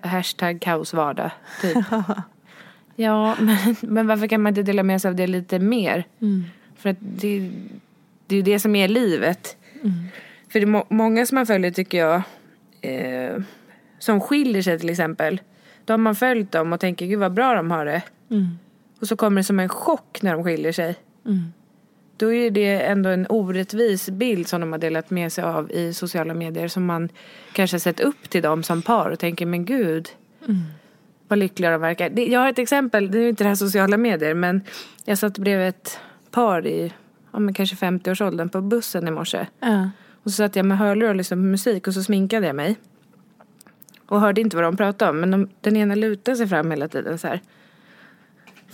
[0.00, 1.30] hashtag kaosvardag.
[1.62, 1.84] Typ.
[2.96, 6.04] ja, men, men varför kan man inte dela med sig av det lite mer?
[6.20, 6.44] Mm.
[6.76, 7.50] För att det,
[8.26, 9.56] det är ju det som är livet.
[9.82, 9.92] Mm.
[10.48, 12.22] För det är många som man följer tycker jag
[12.80, 13.36] eh,
[13.98, 15.40] som skiljer sig till exempel.
[15.84, 18.02] Då har man följt dem och tänker gud vad bra de har det.
[18.30, 18.58] Mm.
[19.04, 20.96] Och så kommer det som en chock när de skiljer sig.
[21.26, 21.52] Mm.
[22.16, 25.94] Då är det ändå en orättvis bild som de har delat med sig av i
[25.94, 26.68] sociala medier.
[26.68, 27.08] Som man
[27.52, 30.08] kanske har sett upp till dem som par och tänker men gud.
[30.48, 30.60] Mm.
[31.28, 32.18] Vad lyckliga de verkar.
[32.18, 34.62] Jag har ett exempel, det är inte det här sociala medier men
[35.04, 35.98] jag satt bredvid ett
[36.30, 36.92] par i
[37.32, 39.46] ja, men kanske 50-årsåldern på bussen i morse.
[39.64, 39.88] Uh.
[40.22, 42.76] Och så satt jag med hörlurar och lyssnade på musik och så sminkade jag mig.
[44.06, 46.88] Och hörde inte vad de pratade om men de, den ena lutade sig fram hela
[46.88, 47.40] tiden så här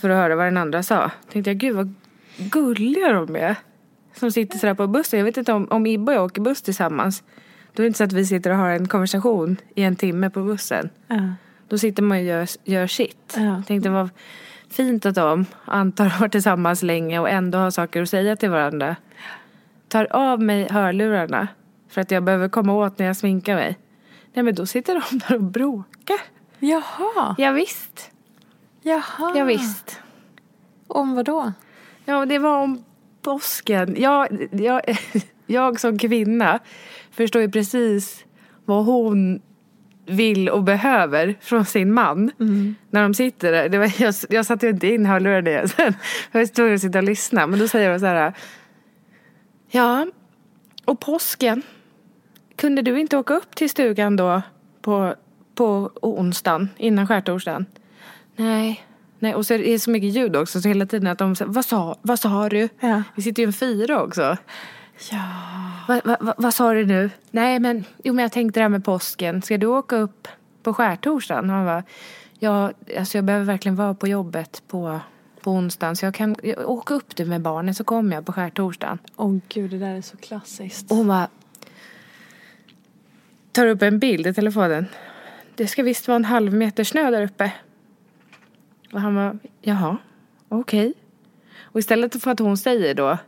[0.00, 1.10] för att höra vad den andra sa.
[1.32, 1.94] Tänkte jag, gud vad
[2.36, 3.56] gulliga de är.
[4.14, 5.18] Som sitter sådär på bussen.
[5.18, 7.22] Jag vet inte om, om Ibbe och jag åker buss tillsammans.
[7.72, 10.30] Då är det inte så att vi sitter och har en konversation i en timme
[10.30, 10.90] på bussen.
[11.12, 11.32] Uh.
[11.68, 13.36] Då sitter man och gör, gör sitt.
[13.38, 13.62] Uh.
[13.64, 14.10] Tänkte vad
[14.70, 18.50] fint att de antar har varit tillsammans länge och ändå har saker att säga till
[18.50, 18.96] varandra.
[19.88, 21.48] Tar av mig hörlurarna
[21.88, 23.78] för att jag behöver komma åt när jag sminkar mig.
[24.34, 26.20] Nej men då sitter de där och bråkar.
[26.58, 27.34] Jaha.
[27.38, 28.10] Ja, visst.
[28.90, 29.32] Jaha.
[29.36, 30.00] Ja, visst.
[30.86, 31.52] Om vad då?
[32.04, 32.84] Ja, det var om
[33.22, 33.94] påsken.
[33.98, 34.80] Jag, jag,
[35.46, 36.58] jag som kvinna
[37.10, 38.24] förstår ju precis
[38.64, 39.42] vad hon
[40.06, 42.30] vill och behöver från sin man.
[42.40, 42.74] Mm.
[42.90, 43.68] När de sitter där.
[43.68, 45.94] Det var, jag, jag satte ju inte in hörlurarna sen.
[46.32, 47.46] Jag var tvungen att sitta och lyssna.
[47.46, 48.34] Men då säger hon så här.
[49.70, 50.06] Ja,
[50.84, 51.62] och påsken.
[52.56, 54.42] Kunde du inte åka upp till stugan då
[54.82, 55.14] på,
[55.54, 57.66] på onsdagen innan skärtorsdagen?
[58.40, 58.84] Nej.
[59.18, 61.52] Nej, och så är det så mycket ljud också så hela tiden att de säger
[61.52, 62.68] vad sa, vad sa du?
[62.80, 63.02] Ja.
[63.14, 64.36] Vi sitter ju en fyra också.
[65.10, 65.22] Ja.
[65.88, 67.10] Va, va, va, vad sa du nu?
[67.30, 69.42] Nej men, jo men jag tänkte det här med påsken.
[69.42, 70.28] Ska du åka upp
[70.62, 71.50] på skärtorsdagen?
[71.50, 71.82] Han bara,
[72.38, 75.00] ja alltså jag behöver verkligen vara på jobbet på,
[75.40, 78.32] på onsdagen så jag kan jag, åka upp du med barnen så kommer jag på
[78.32, 78.98] skärtorsdagen.
[79.16, 80.90] Åh oh, gud det där är så klassiskt.
[80.90, 81.28] Och hon bara,
[83.52, 84.86] tar upp en bild i telefonen.
[85.54, 87.52] Det ska visst vara en halv meter snö där uppe.
[88.92, 89.96] Och han var, jaha,
[90.48, 90.88] okej.
[90.88, 90.92] Okay.
[91.62, 93.18] Och istället för att hon säger då,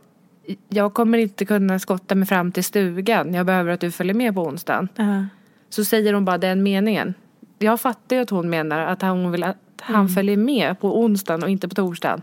[0.69, 4.35] jag kommer inte kunna skotta mig fram till stugan, jag behöver att du följer med
[4.35, 4.87] på onsdagen.
[4.95, 5.25] Uh-huh.
[5.69, 7.13] Så säger hon bara den meningen.
[7.59, 10.09] Jag fattar ju att hon menar att hon vill att han mm.
[10.09, 12.21] följer med på onsdagen och inte på torsdagen.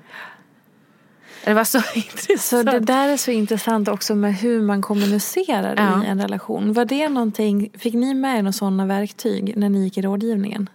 [1.44, 2.40] Det var så intressant.
[2.40, 6.04] Så det där är så intressant också med hur man kommunicerar ja.
[6.04, 6.72] i en relation.
[6.72, 10.68] Var det någonting, fick ni med er några sådana verktyg när ni gick i rådgivningen?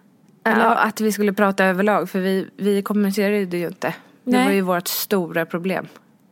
[0.46, 3.94] Ja, att vi skulle prata överlag för vi, vi kommunicerade ju inte.
[4.24, 4.46] Det Nej.
[4.46, 5.88] var ju vårt stora problem.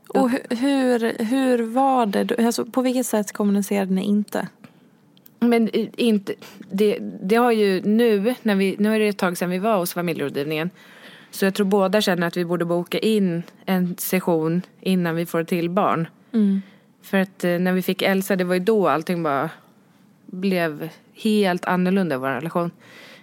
[0.08, 2.46] Och hur, hur var det?
[2.46, 4.48] Alltså, på vilket sätt kommunicerade ni inte?
[5.40, 6.34] Men inte,
[6.72, 9.78] det, det har ju nu, när vi, nu är det ett tag sedan vi var
[9.78, 10.70] hos familjerådgivningen.
[11.32, 15.44] Så jag tror båda känner att vi borde boka in en session innan vi får
[15.44, 16.08] till barn.
[16.32, 16.62] Mm.
[17.02, 19.50] För att eh, när vi fick Elsa, det var ju då allting bara
[20.26, 22.72] blev helt annorlunda i vår relation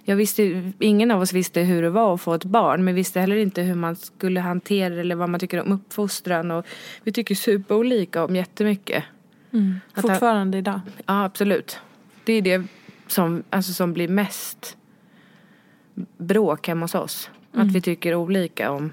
[0.04, 3.20] jag visste, ingen av oss visste hur det var att få ett barn men visste
[3.20, 6.66] heller inte hur man skulle hantera det eller vad man tycker om uppfostran och
[7.02, 9.04] vi tycker superolika om jättemycket.
[9.52, 9.80] Mm.
[9.94, 10.80] Fortfarande att, idag?
[11.06, 11.78] Ja absolut.
[12.24, 12.62] Det är det
[13.06, 14.76] som, alltså, som blir mest
[16.16, 17.30] bråk hemma hos oss.
[17.54, 17.66] Mm.
[17.66, 18.92] Att vi tycker olika om,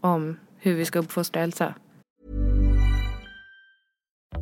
[0.00, 1.74] om hur vi ska uppfostra Elsa.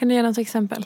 [0.00, 0.84] Kan du ge något exempel?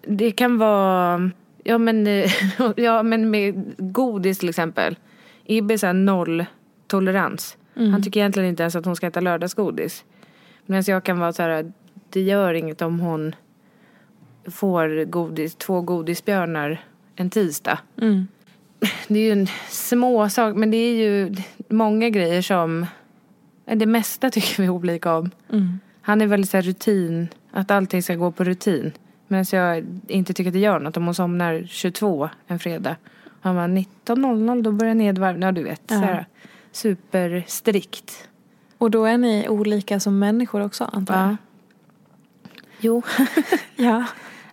[0.00, 1.30] Det kan vara,
[1.64, 2.06] ja men,
[2.76, 4.96] ja men med godis till exempel.
[5.44, 6.44] Ibbe är så här noll
[6.86, 7.56] tolerans.
[7.92, 10.04] Han tycker egentligen inte ens att hon ska äta lördagsgodis.
[10.66, 11.72] Medan jag kan vara så här,
[12.10, 13.34] det gör inget om hon
[14.44, 16.84] får godis, två godisbjörnar
[17.16, 17.78] en tisdag.
[19.08, 21.36] Det är ju en små sak, men det är ju
[21.68, 22.86] många grejer som,
[23.64, 25.30] det mesta tycker vi olika om.
[26.02, 28.92] Han är väldigt så här rutin, att allting ska gå på rutin.
[29.28, 32.96] Medan jag inte tycker att det gör något om hon somnar 22 en fredag.
[33.40, 35.82] Han var 19.00 då börjar nedvarvning, ja du vet.
[35.88, 36.26] Så här,
[36.72, 38.28] superstrikt.
[38.78, 41.30] Och då är ni olika som människor också antar jag?
[41.30, 41.36] Ja.
[42.80, 43.02] Jo.
[43.76, 44.04] Ja.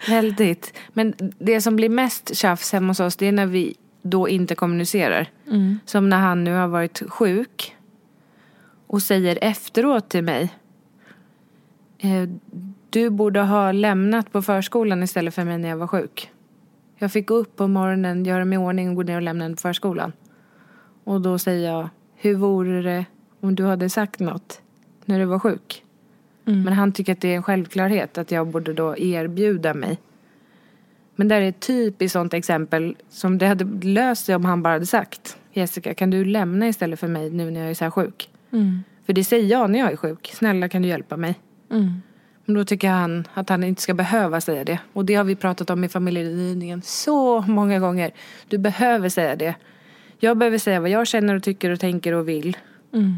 [0.08, 0.74] Väldigt.
[0.94, 4.56] Men det som blir mest tjafs hemma hos oss det är när vi då inte
[4.56, 5.30] kommunicerar.
[5.86, 7.76] Som när han nu har varit sjuk
[8.88, 10.54] och säger efteråt till mig
[11.98, 12.30] eh,
[12.90, 16.32] Du borde ha lämnat på förskolan istället för mig när jag var sjuk.
[16.98, 19.44] Jag fick gå upp på morgonen, göra mig i ordning och gå ner och lämna
[19.44, 20.12] henne på förskolan.
[21.04, 23.06] Och då säger jag Hur vore det
[23.40, 24.62] om du hade sagt något
[25.06, 25.84] när du var sjuk?
[26.64, 30.00] Men han tycker att det är en självklarhet att jag borde då erbjuda mig.
[31.16, 34.74] Men där är ett typiskt sånt exempel som det hade löst sig om han bara
[34.74, 37.92] hade sagt Jessica, kan du lämna istället för mig nu när jag är så här
[37.92, 38.30] sjuk?
[39.06, 40.32] För det säger jag när jag är sjuk.
[40.34, 41.40] Snälla kan du hjälpa mig?
[42.50, 44.80] Men då tycker han att han inte ska behöva säga det.
[44.94, 48.12] Och det har vi pratat om i familjerådgivningen så många gånger.
[48.48, 49.56] Du behöver säga det.
[50.20, 52.58] Jag behöver säga vad jag känner och tycker och tänker och vill.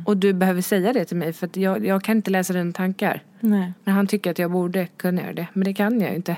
[0.05, 3.23] Och du behöver säga det till mig för jag, jag kan inte läsa dina tankar.
[3.39, 3.73] Nej.
[3.84, 5.47] Men han tycker att jag borde kunna göra det.
[5.53, 6.38] Men det kan jag ju inte.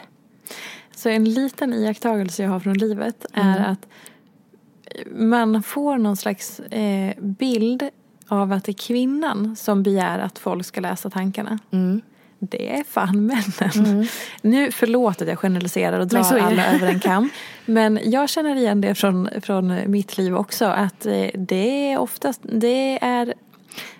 [0.95, 3.87] Så en liten iakttagelse jag har från livet är att
[5.11, 7.89] man får någon slags eh, bild
[8.27, 11.59] av att det är kvinnan som begär att folk ska läsa tankarna.
[12.49, 14.07] Det är fan männen.
[14.41, 17.29] Nu, förlåt att jag generaliserar och drar alla över en kam.
[17.65, 20.65] Men jag känner igen det från, från mitt liv också.
[20.65, 23.33] Att eh, det är oftast, det är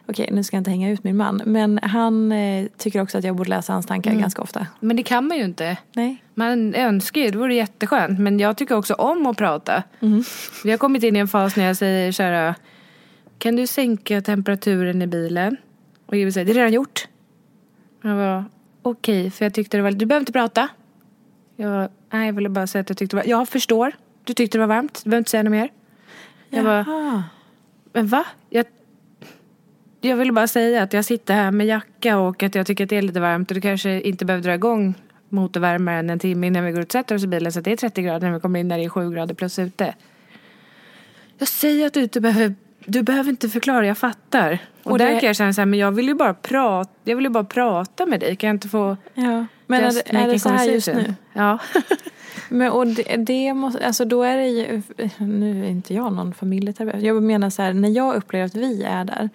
[0.06, 1.42] Okej, nu ska jag inte hänga ut min man.
[1.46, 4.68] Men han eh, tycker också att jag borde läsa hans tankar ganska ofta.
[4.80, 5.78] Men det kan man ju inte.
[5.94, 6.24] Nej.
[6.34, 8.20] Man önskar ju, det vore jätteskönt.
[8.20, 9.84] Men jag tycker också om att prata.
[10.64, 12.56] Vi har kommit in i en fas när jag säger så här.
[13.38, 15.58] Kan du sänka temperaturen i bilen?
[16.06, 17.08] Och Jimmy säger, det är redan gjort.
[18.06, 18.46] Jag var
[18.82, 20.70] okej, för jag tyckte det var, du behöver inte prata.
[21.56, 23.92] Jag var, nej jag ville bara säga att jag tyckte det var, jag förstår.
[24.24, 25.70] Du tyckte det var varmt, du behöver inte säga något mer.
[26.50, 27.24] Jag bara, Jaha.
[27.94, 28.26] men va?
[28.50, 28.66] Jag,
[30.02, 32.90] jag ville bara säga att jag sitter här med jacka och att jag tycker att
[32.90, 34.96] det är lite varmt och du kanske inte behöver dra igång
[35.34, 37.72] motorvärmaren en timme innan vi går ut och sätter oss i bilen så att det
[37.72, 39.96] är 30 grader när vi kommer in när det är 7 grader plus ute.
[41.38, 42.56] Jag säger att du inte behöver,
[42.86, 44.60] du behöver inte förklara, jag fattar.
[44.84, 46.92] Och, Och där det- kan jag känna så här, men jag vill ju bara prata,
[47.04, 49.46] jag vill bara prata med dig, kan jag inte få Ja.
[49.68, 51.14] Men är Just det, är det så här just nu?
[51.34, 51.60] Ja.
[52.50, 54.82] Men och det, det måste, alltså då är det ju,
[55.18, 57.04] nu är inte jag någon familjeterapeut.
[57.04, 59.30] Jag menar så här, när jag upplever att vi är där.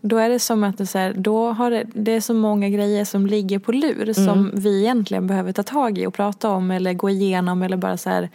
[0.00, 2.68] Då är det som att det, så här, då har det, det är så många
[2.68, 6.70] grejer som ligger på lur som vi egentligen behöver ta tag i och prata om
[6.70, 8.28] eller gå igenom eller bara så här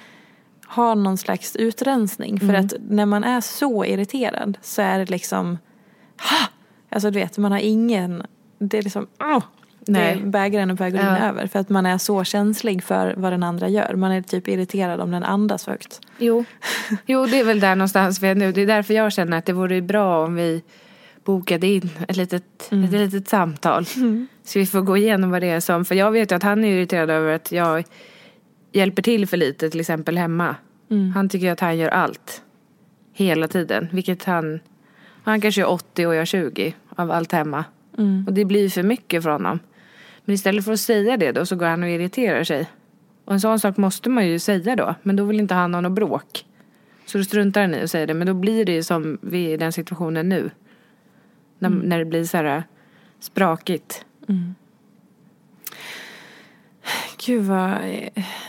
[0.75, 2.39] ha någon slags utrensning.
[2.39, 5.57] För att när man är så irriterad så är det liksom
[6.29, 6.47] ha!
[6.89, 8.23] Alltså du vet, man har ingen,
[8.59, 9.43] det är liksom åh!
[9.87, 10.15] Nej.
[10.15, 11.25] Det bägaren är på väg att rinna Ja.
[11.25, 11.47] över.
[11.47, 13.95] För att man är så känslig för vad den andra gör.
[13.95, 16.01] Man är typ irriterad om den andas högt.
[16.17, 16.45] Jo.
[17.05, 18.51] jo, det är väl där någonstans vi är nu.
[18.51, 20.63] Det är därför jag känner att det vore bra om vi
[21.23, 23.85] bokade in ett litet, ett litet samtal.
[24.43, 26.63] Så vi får gå igenom vad det är som, för jag vet ju att han
[26.63, 27.83] är irriterad över att jag
[28.71, 30.55] hjälper till för lite till exempel hemma.
[31.13, 32.43] Han tycker att han gör allt.
[33.13, 33.87] Hela tiden.
[33.91, 34.59] Vilket han,
[35.23, 37.65] han kanske är 80 och jag är 20 av allt hemma.
[38.27, 39.59] Och det blir för mycket för honom.
[40.25, 42.69] Men istället för att säga det då så går han och irriterar sig.
[43.25, 44.95] Och en sån sak måste man ju säga då.
[45.03, 46.45] Men då vill inte han ha något bråk.
[47.05, 48.13] Så då struntar han i att säga det.
[48.13, 50.49] Men då blir det ju som vi är i den situationen nu.
[51.59, 52.63] När, när det blir så här
[53.19, 54.05] sprakigt.
[57.25, 57.69] Gud vad,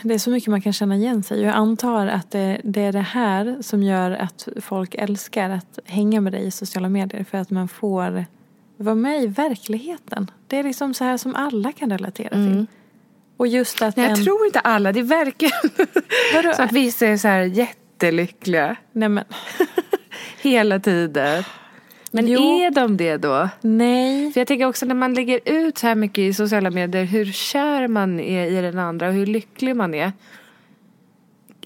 [0.03, 1.41] det är så mycket man kan känna igen sig.
[1.41, 6.21] Jag antar att det, det är det här som gör att folk älskar att hänga
[6.21, 7.23] med dig i sociala medier.
[7.23, 8.25] För att man får
[8.77, 10.31] vara med i verkligheten.
[10.47, 12.65] Det är liksom så här som alla kan relatera till.
[13.37, 14.91] Och just att Nej, jag en, tror inte alla.
[14.91, 19.23] Det verkar så att vissa är så här jättelyckliga Nej men,
[20.41, 21.43] hela tiden.
[22.15, 22.39] Men Jo.
[22.41, 23.49] är de det då?
[23.61, 24.31] nej.
[24.31, 27.25] För jag tänker också när man lägger ut så här mycket i sociala medier hur
[27.25, 30.11] kär man är i den andra och hur lycklig man är.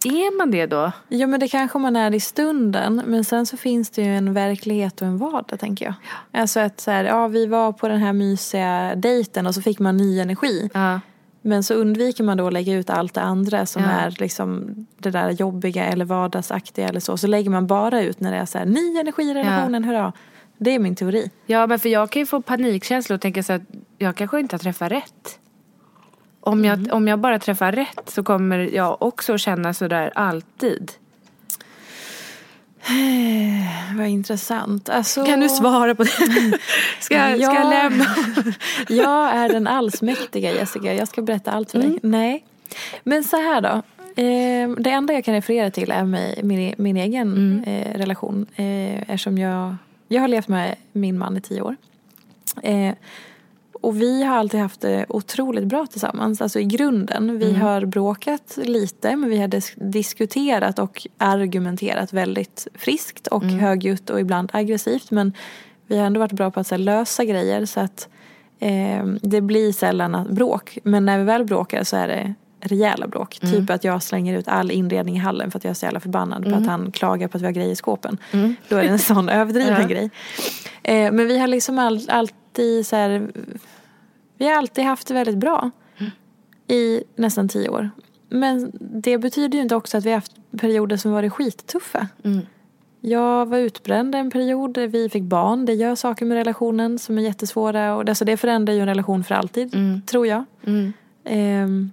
[0.06, 0.92] Är man det då?
[1.10, 3.02] Ja men det kanske man är i stunden.
[3.06, 5.94] Men sen så finns det ju en verklighet och en vardag tänker jag.
[6.42, 9.80] Alltså att så här, ja vi var på den här mysiga dejten och så fick
[9.80, 10.70] man ny energi.
[10.74, 11.00] Ja.
[11.42, 13.90] Men så undviker man då att lägga ut allt det andra som Ja.
[13.90, 17.18] är liksom det där jobbiga eller vardagsaktiga eller så.
[17.18, 20.14] Så lägger man bara ut när det är så här, ny energi i relationen, hurra.
[20.58, 21.32] Det är min teori.
[21.46, 23.62] Ja, men för jag kan ju få panikkänslor och tänka så att
[23.98, 25.40] jag kanske inte har träffat rätt.
[26.42, 30.92] Om jag, om jag bara träffar rätt så kommer jag också känna sådär alltid.
[33.98, 34.90] Vad intressant.
[34.90, 36.10] Alltså, Kan du svara på det?
[37.00, 38.06] Ska, jag- ska jag lämna?
[38.90, 40.94] jag är den allsmäktiga Jessica.
[40.94, 42.00] Jag ska berätta allt för dig.
[42.04, 42.46] Nej.
[43.04, 43.82] Men så här då.
[44.22, 46.04] Eh, det enda jag kan referera till är
[46.44, 48.46] min, min egen eh, relation.
[48.56, 49.76] Eh, eftersom jag,
[50.08, 51.76] jag har levt med min man i tio år.
[52.64, 52.94] Eh,
[53.82, 57.40] och vi har alltid haft det otroligt bra tillsammans, alltså i grunden.
[57.40, 64.10] Vi har bråkat lite men vi har dis- diskuterat och argumenterat väldigt friskt och högljutt
[64.10, 65.12] och ibland aggressivt.
[65.12, 65.34] Men
[65.88, 68.10] vi har ändå varit bra på att här, lösa grejer så att
[68.60, 70.78] eh, det blir sällan bråk.
[70.84, 72.34] Men när vi väl bråkar så är det
[72.68, 73.40] rejäla bråk.
[73.40, 76.00] Typ att jag slänger ut all inredning i hallen för att jag är så jävla
[76.00, 78.18] förbannad på att han klagar på att vi har grejer i skåpen.
[78.70, 79.88] Då är det en sån överdriven Ja.
[79.88, 80.10] grej.
[80.84, 83.32] Eh, men vi har liksom all, alltid så här,
[84.38, 85.72] vi har alltid haft det väldigt bra
[86.68, 87.90] i nästan tio år.
[88.30, 92.08] Men det betyder ju inte också att vi har haft perioder som varit skittuffa.
[93.02, 97.22] Jag var utbränd en period, vi fick barn, det gör saker med relationen som är
[97.22, 97.96] jättesvåra.
[97.96, 99.72] Och det, alltså det förändrar ju en relation för alltid,
[100.08, 100.44] tror jag.
[101.26, 101.92] Ehm,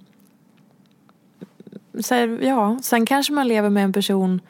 [2.01, 4.41] så här, ja, sen kanske man lever med en person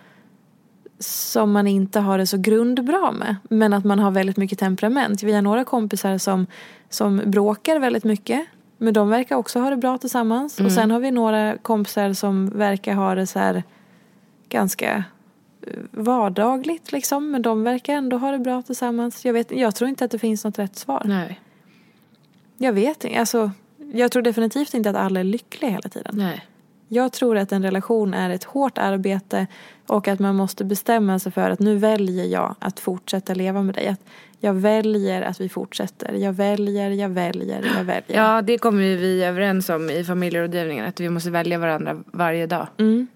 [0.99, 3.37] som man inte har det så grundbra med.
[3.51, 5.23] Men att man har väldigt mycket temperament.
[5.23, 6.47] Vi har några kompisar som,
[6.89, 8.47] som bråkar väldigt mycket.
[8.79, 10.61] Men de verkar också ha det bra tillsammans.
[10.61, 13.63] Och sen har vi några kompisar som verkar ha det så här
[14.49, 15.05] ganska
[15.67, 17.31] eh, vardagligt liksom.
[17.31, 19.25] Men de verkar ändå ha det bra tillsammans.
[19.25, 21.03] Jag, vet, jag tror inte att det finns något rätt svar.
[21.05, 21.41] Nej.
[22.59, 23.21] Jag vet inte.
[23.21, 23.51] Alltså,
[23.93, 26.15] jag tror definitivt inte att alla är lyckliga hela tiden.
[26.17, 26.45] Nej.
[26.95, 29.47] Jag tror att en relation är ett hårt arbete
[29.87, 33.75] och att man måste bestämma sig för att nu väljer jag att fortsätta leva med
[33.75, 33.87] dig.
[33.89, 34.01] Att
[34.41, 36.13] jag väljer att vi fortsätter.
[36.13, 38.03] Jag väljer, jag väljer, jag väljer.
[38.23, 40.85] Ja, det kommer ju vi överens om i familjerådgivningen.
[40.87, 42.67] Att vi måste välja varandra varje dag.
[42.79, 43.07] Mm.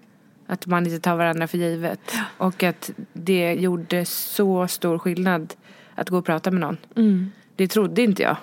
[0.47, 1.99] Att man inte tar varandra för givet.
[2.37, 5.53] Och att det gjorde så stor skillnad
[5.95, 6.77] att gå och prata med någon.
[6.95, 7.31] Mm.
[7.55, 8.37] Det trodde inte jag.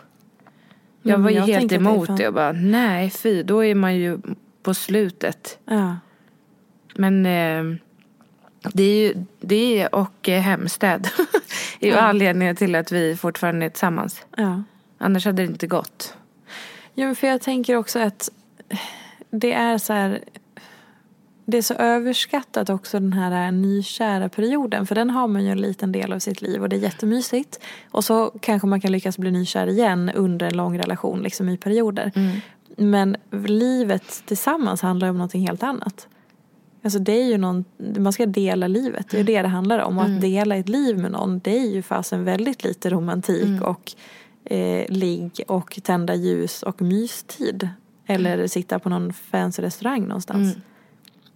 [1.03, 2.23] Jag Mm, var ju helt det emot fan- det.
[2.23, 4.19] Jag bara, nej fy, då är man ju
[4.67, 5.59] på slutet.
[5.65, 5.97] Ja.
[6.95, 7.79] Men eh,
[8.73, 11.09] det är ju, det och eh, Hemstäd
[11.81, 14.27] är ju anledningen till att vi fortfarande är tillsammans.
[14.37, 14.63] ja.
[14.99, 16.17] Annars hade det inte gått.
[16.95, 18.31] Ja, för jag tänker också att
[19.31, 20.21] det är så här
[21.45, 24.87] det är så överskattat också den här nykära perioden.
[24.87, 27.61] För den har man ju en liten del av sitt liv och det är jättemysigt.
[27.91, 31.57] Och så kanske man kan lyckas bli nykär igen under en lång relation liksom i
[31.57, 32.13] perioder.
[32.77, 36.09] Men livet tillsammans handlar om någonting helt annat.
[36.83, 37.65] Alltså det är ju någon,
[37.99, 39.99] man ska dela livet, det är det det handlar om.
[39.99, 43.93] Och att dela ett liv med någon, det är ju fasen väldigt lite romantik och
[44.45, 47.69] eh, ligg och tända ljus och mystid.
[48.07, 50.57] Eller sitta på någon fancy restaurang någonstans.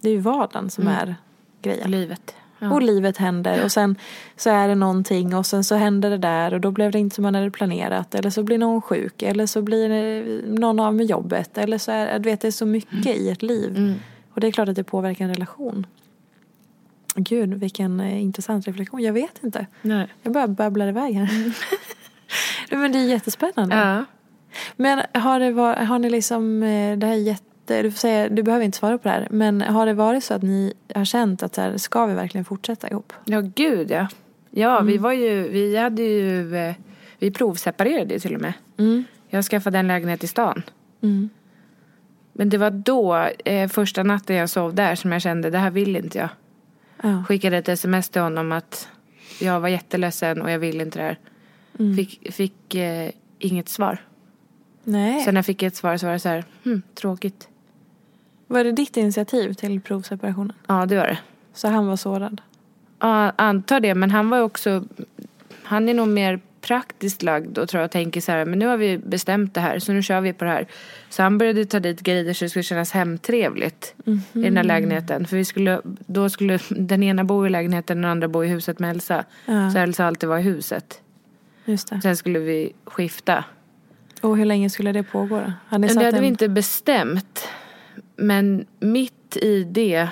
[0.01, 1.15] Det är ju vardagen som är
[1.61, 1.91] grejen.
[1.91, 2.35] Livet.
[2.69, 3.95] Och livet händer och sen
[4.35, 7.15] så är det någonting och sen så händer det där och då blev det inte
[7.15, 8.15] som man hade planerat.
[8.15, 11.57] Eller så blir någon sjuk eller så blir någon av med jobbet.
[11.57, 13.99] Eller så är du vet, det är så mycket i ett liv.
[14.33, 15.85] Och det är klart att det påverkar en relation.
[17.15, 19.01] Gud, vilken eh, intressant reflektion.
[19.01, 19.67] Jag vet inte.
[19.81, 20.07] Nej.
[20.23, 21.29] Jag bara babblar iväg här.
[22.71, 23.75] Nej, Men det är jättespännande.
[23.75, 24.05] Ja.
[24.75, 27.15] Men har, det var, har ni liksom, eh, det här
[27.71, 29.27] jätte, du får säga, du behöver inte svara på det här.
[29.31, 32.45] Men har det varit så att ni har känt att så här, ska vi verkligen
[32.45, 33.13] fortsätta ihop?
[33.25, 34.07] Ja, gud ja.
[34.51, 36.75] Ja, vi var ju, vi hade ju, eh,
[37.19, 38.53] vi provseparerade ju till och med.
[39.29, 40.63] Jag skaffade en lägenhet i stan.
[42.33, 45.71] Men det var då, eh, första natten jag sov där, som jag kände, det här
[45.71, 46.29] vill inte jag.
[47.03, 47.23] Ja.
[47.27, 48.89] Skickade ett sms till honom att
[49.39, 51.17] jag var jätteledsen och jag vill inte det här.
[51.95, 53.97] Fick, fick eh, inget svar.
[54.83, 55.23] Nej.
[55.23, 57.47] Sen när jag fick ett svar så var det så här, hm, tråkigt.
[58.51, 60.53] Var det ditt initiativ till provseparationen?
[60.67, 61.17] Ja, det var det.
[61.53, 62.41] Så han var sårad?
[62.99, 63.95] Ja, antar det.
[63.95, 64.83] Men han var också,
[65.63, 68.77] han är nog mer praktiskt lagd och tror jag tänker så här, men nu har
[68.77, 70.67] vi bestämt det här så nu kör vi på det här.
[71.09, 73.93] Så han började ta dit grejer så det skulle kännas hemtrevligt
[74.33, 75.25] i den här lägenheten.
[75.25, 78.47] För vi skulle, då skulle den ena bo i lägenheten och den andra bo i
[78.47, 79.25] huset med Elsa.
[79.45, 79.71] Ja.
[79.71, 81.01] Så Elsa alltid var i huset.
[81.65, 82.01] Just det.
[82.01, 83.43] Sen skulle vi skifta.
[84.21, 85.53] Och hur länge skulle det pågå då?
[85.67, 86.21] Hade det hade en...
[86.21, 87.47] vi inte bestämt.
[88.15, 90.09] Men mitt i det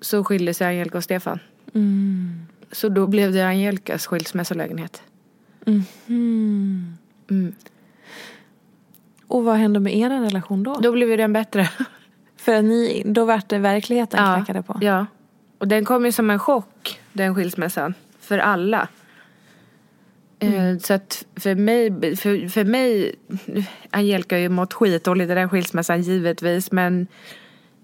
[0.00, 1.38] så skilde sig Angelica och Stefan.
[1.74, 2.46] Mm.
[2.72, 5.02] Så då blev det Angelicas skilsmässolägenhet.
[5.66, 5.82] Mm.
[7.28, 7.52] Mm.
[9.26, 10.74] Och vad hände med er relation då?
[10.74, 11.70] Då blev ju den bättre.
[12.36, 14.78] För att ni, då vart det verkligheten knackade på?
[14.80, 15.06] Ja.
[15.58, 17.94] Och den kom ju som en chock, den skilsmässan.
[18.20, 18.88] För alla.
[20.40, 23.14] Eh, Så att för mig, för, för mig,
[23.90, 26.72] Angelica har ju mått skitdåligt i den skilsmässan givetvis.
[26.72, 27.06] Men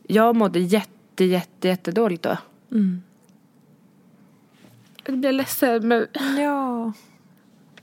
[0.07, 2.36] jag mådde jätte, jätte, jättedåligt då.
[5.07, 6.07] Jag blir ledsen men
[6.38, 6.92] Ja.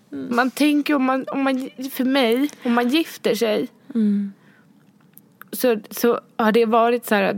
[0.09, 3.67] man tänker om man, om man, för mig, om man gifter sig.
[5.51, 7.38] Så, så har det varit så här att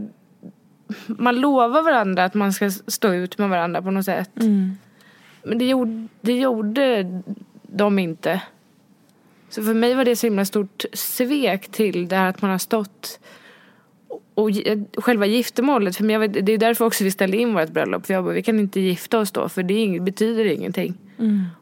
[1.08, 4.30] man lovar varandra att man ska stå ut med varandra på något sätt.
[5.46, 7.06] Men det gjorde, det gjorde
[7.62, 8.42] de inte.
[9.50, 12.58] Så för mig var det så himla stort svek till det här att man har
[12.58, 13.20] stått
[14.36, 14.50] och
[14.98, 18.06] själva giftermålet, för mig, vet- det är därför också vi ställde in vårt bröllop.
[18.06, 20.94] För jag bara, vi kan inte gifta oss då, för det är betyder ingenting.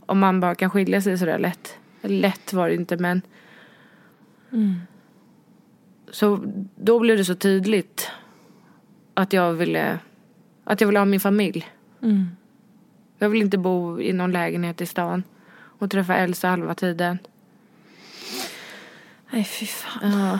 [0.05, 1.77] Om man bara kan skilja sig sådär lätt.
[2.01, 3.21] Lätt var det inte, men...
[6.11, 6.39] Så
[6.75, 8.11] då blev det så tydligt
[9.13, 9.99] att jag ville,
[10.63, 11.65] att jag ville ha min familj.
[13.23, 15.23] Jag vill inte bo i någon lägenhet i stan
[15.79, 17.17] och träffa Elsa halva tiden.
[19.29, 20.11] Nej fy fan.
[20.11, 20.39] Ja.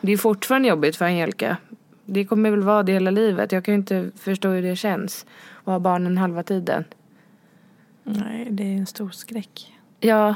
[0.00, 1.56] Det är fortfarande jobbigt för Angelica.
[2.04, 3.52] Det kommer väl vara det hela livet.
[3.52, 5.26] Jag kan ju inte förstå hur det känns
[5.58, 6.84] att ha barnen halva tiden.
[8.02, 9.72] Nej, det är en stor skräck.
[10.00, 10.34] Ja,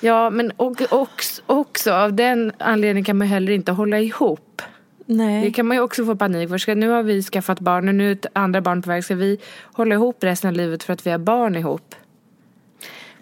[0.00, 4.62] ja men och, också, också av den anledningen kan man heller inte hålla ihop.
[5.10, 5.44] Nej.
[5.44, 6.58] Det kan man ju också få panik för.
[6.58, 9.04] Ska, nu har vi skaffat barn och nu är ett andra barn på väg.
[9.04, 11.94] Ska vi hålla ihop resten av livet för att vi har barn ihop?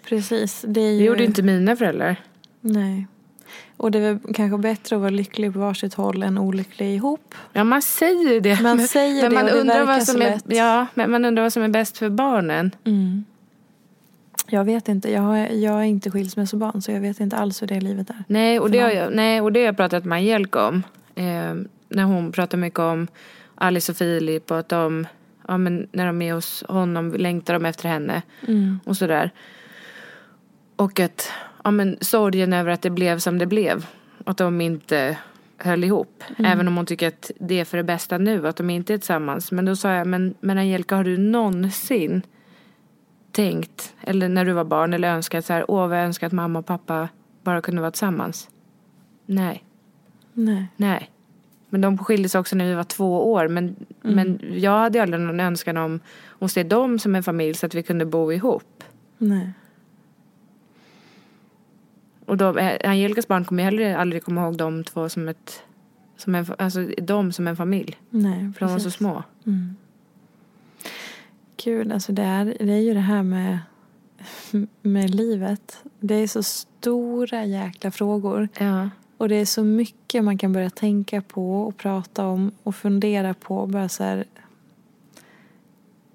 [0.09, 0.65] Precis.
[0.67, 0.99] Det, ju...
[0.99, 2.15] Det gjorde inte mina föräldrar.
[2.61, 3.07] Nej.
[3.77, 7.35] Och det är väl kanske bättre att vara lycklig på varsitt håll än olycklig ihop.
[7.53, 8.61] Ja, man säger det.
[8.61, 10.39] Man säger men det man och det undrar vad som är.
[10.47, 12.71] Ja, men man undrar vad som är bäst för barnen.
[14.47, 15.11] Jag vet inte.
[15.11, 18.23] Jag, har, jag är inte skilsmässobarn så jag vet inte alls hur det livet är.
[18.27, 20.83] Nej, och det har jag, nej, och det har jag pratat med Angelica om.
[21.15, 21.53] Eh,
[21.89, 23.07] när hon pratar mycket om
[23.55, 25.07] Alice och Filip och att de,
[25.47, 28.21] ja men när de är hos honom längtar de efter henne.
[28.85, 29.31] Och sådär.
[30.75, 31.31] Och att,
[31.63, 33.85] ja men sorgen över att det blev som det blev.
[34.25, 35.17] Att de inte
[35.57, 36.23] höll ihop.
[36.37, 38.97] Även om hon tycker att det är för det bästa nu, att de inte är
[38.97, 39.51] tillsammans.
[39.51, 42.21] Men då sa jag, men, men Angelica har du någonsin
[43.31, 46.33] tänkt, eller när du var barn, eller önskat så här, åh vad jag önskar att
[46.33, 47.09] mamma och pappa
[47.43, 48.49] bara kunde vara tillsammans?
[49.25, 49.63] Nej,
[50.33, 50.67] Nej.
[50.75, 51.11] nej.
[51.69, 53.47] Men de skilde sig också när vi var två år.
[53.47, 55.99] Men, men jag hade aldrig någon önskan om
[56.39, 58.83] att se dem som en familj så att vi kunde bo ihop.
[59.17, 59.53] Nej.
[62.25, 65.63] Och de, eh, Angelicas barn kommer ju heller aldrig komma ihåg de två som ett,
[66.17, 67.97] som en, alltså dem som en familj.
[68.09, 69.23] Nej, För de var så små.
[71.63, 73.59] Gud, alltså det är, det är ju det här med
[74.81, 75.83] med livet.
[75.99, 78.49] Det är så stora jäkla frågor.
[78.59, 78.89] Ja.
[79.17, 83.33] Och det är så mycket man kan börja tänka på och prata om och fundera
[83.33, 83.65] på.
[83.65, 84.25] Bara så här,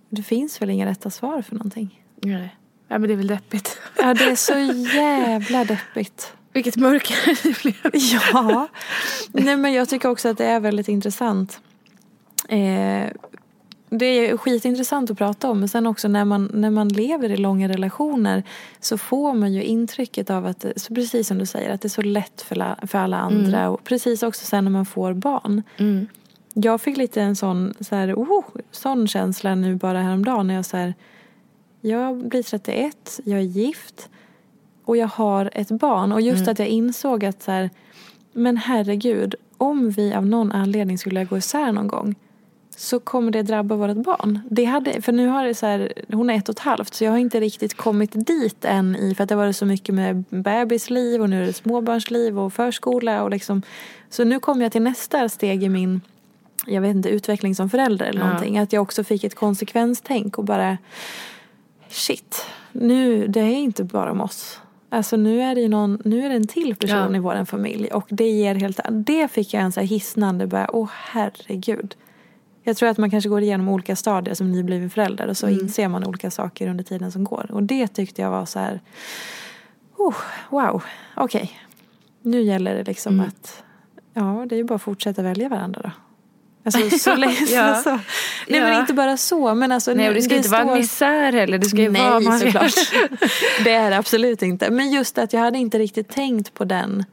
[0.09, 2.03] det finns väl inga rätta svar för någonting.
[2.17, 2.57] Nej.
[2.89, 3.79] Ja men det är väl deppigt.
[3.99, 4.59] Ja, det är så
[4.97, 6.33] jävla deppigt.
[6.53, 8.03] Vilket mörker det blev.
[8.33, 8.69] Ja.
[9.33, 11.61] Nej, men jag tycker också att det är väldigt intressant.
[12.49, 13.09] Eh,
[13.99, 17.37] det är skitintressant att prata om men sen också när man, när man lever i
[17.37, 18.43] långa relationer
[18.81, 21.91] så får man ju intrycket av att, så precis som du säger, att det är
[21.91, 23.71] så lätt för, la, för alla andra.
[23.71, 25.63] Och precis också sen när man får barn.
[25.77, 26.07] Mm.
[26.55, 30.65] Jag fick lite en sån, så här, oh, sån känsla nu bara häromdagen när jag
[30.65, 30.95] så här,
[31.81, 34.09] jag blir 31, jag är gift
[34.85, 36.13] och jag har ett barn.
[36.13, 37.71] Och just att jag insåg att så här,
[38.33, 42.15] men herregud, om vi av någon anledning skulle gå isär någon gång
[42.83, 44.41] så kommer det drabba vårt barn.
[44.51, 47.05] Det hade, för nu har det så här, hon är ett och ett halvt så
[47.05, 49.95] jag har inte riktigt kommit dit än i för att det har varit så mycket
[49.95, 53.63] med bebisliv och nu är det småbarnsliv och förskola och liksom.
[54.11, 56.01] Så nu kommer jag till nästa steg i min,
[56.67, 58.27] jag vet inte, utveckling som förälder eller Ja.
[58.27, 58.59] någonting.
[58.59, 60.79] Att jag också fick ett konsekvenstänk och bara
[61.89, 64.61] shit, nu, det är inte bara om oss.
[64.89, 67.17] Alltså nu är det någon, nu är det en till person Ja.
[67.17, 70.71] i vår familj och det ger helt, det fick jag en så här hisnande bara,
[70.73, 71.95] åh herregud.
[72.63, 75.61] Jag tror att man kanske går igenom olika stadier som nybliven förälder och så Mm.
[75.61, 77.47] inser man olika saker under tiden som går.
[77.51, 78.81] Och det tyckte jag var så här,
[79.97, 80.15] oh,
[80.51, 80.83] wow,
[81.17, 81.59] okej.
[82.23, 83.27] Nu gäller det liksom Mm.
[83.29, 83.63] att,
[84.15, 85.91] ja det är ju bara att fortsätta välja varandra då.
[86.65, 87.75] Alltså så länge, Ja.
[87.75, 87.91] så.
[88.49, 88.81] Nej men Ja.
[88.81, 89.95] inte bara så men alltså.
[89.95, 91.59] Nej och det ska inte vara en står- misär heller.
[91.59, 92.73] Det ska ju Nej vara såklart.
[93.65, 94.71] det är det absolut inte.
[94.71, 97.05] Men just att jag hade inte riktigt tänkt på den.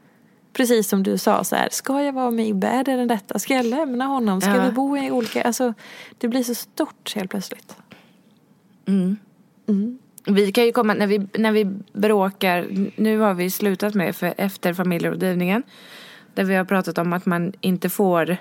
[0.60, 2.64] Precis som du sa så här, ska jag vara med?
[2.64, 3.38] Är det den detta?
[3.38, 4.40] Ska jag lämna honom?
[4.40, 4.64] Ska Ja.
[4.64, 5.74] vi bo i olika, alltså
[6.18, 7.76] det blir så stort helt plötsligt.
[10.26, 14.34] Vi kan ju komma, när vi, när vi bråkar, nu har vi slutat med för
[14.36, 15.62] efter familjerådgivningen.
[16.34, 18.36] Där vi har pratat om att man inte får,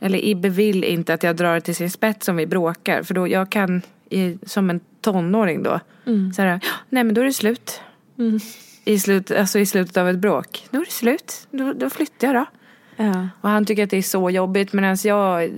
[0.00, 3.02] eller Ibbe vill inte att jag drar till sin spets om vi bråkar.
[3.02, 5.80] För då jag kan, i, som en tonåring då,
[6.36, 7.80] så här, nej men då är det slut.
[8.90, 10.66] I, slut alltså I slutet av ett bråk.
[10.70, 12.46] Då är det slut, då, då flyttar jag då.
[12.96, 13.28] Ja.
[13.40, 15.50] Och han tycker att det är så jobbigt medan jag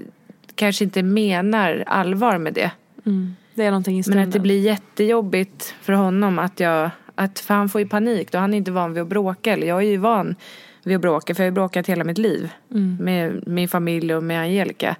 [0.55, 2.71] kanske inte menar allvar med det.
[3.07, 3.37] Mm.
[3.55, 4.29] Det är någonting i Men stunden.
[4.29, 8.39] att det blir jättejobbigt för honom att jag, att, för han får ju panik då.
[8.39, 9.53] Han är inte van vid att bråka.
[9.53, 10.37] Eller jag är ju van
[10.83, 12.53] vid att bråka för jag har ju bråkat hela mitt liv.
[13.01, 14.97] Med min familj och med Angelica.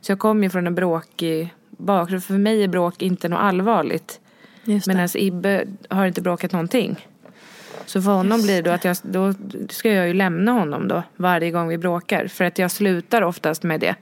[0.00, 2.24] Så jag kommer ju från en bråkig bakgrund.
[2.24, 4.20] För mig är bråk inte något allvarligt.
[4.64, 7.06] Medan Ibbe har inte bråkat någonting.
[7.86, 9.34] Så för honom blir det att jag, då
[9.68, 12.26] ska jag ju lämna honom då varje gång vi bråkar.
[12.26, 13.94] För att jag slutar oftast med det.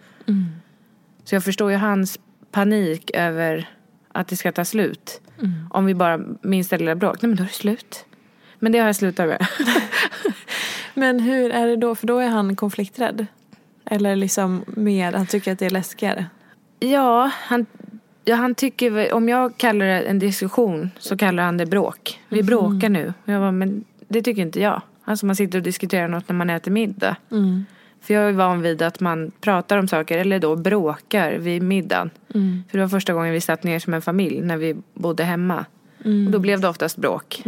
[1.24, 2.18] Så jag förstår ju hans
[2.50, 3.68] panik över
[4.12, 5.20] att det ska ta slut.
[5.70, 8.04] Om vi bara minsta lilla bråk, nej men då är det slut.
[8.58, 9.46] Men det har jag slutat med.
[10.94, 11.94] Men hur är det då?
[11.94, 13.26] För då är han konflikträdd.
[13.84, 16.26] Eller liksom mer, han tycker att det är läskigare.
[16.80, 17.66] ja, han,
[18.24, 22.20] ja, han tycker, om jag kallar det en diskussion så kallar han det bråk.
[22.28, 23.12] Vi bråkar nu.
[23.24, 24.82] Jag bara, men det tycker inte jag.
[25.04, 27.16] Alltså man sitter och diskuterar något när man äter middag.
[28.00, 32.10] För jag är van vid att man pratar om saker, eller då bråkar vid middagen.
[32.70, 35.64] För det var första gången vi satt ner som en familj när vi bodde hemma.
[36.04, 37.42] Och då blev det oftast bråk.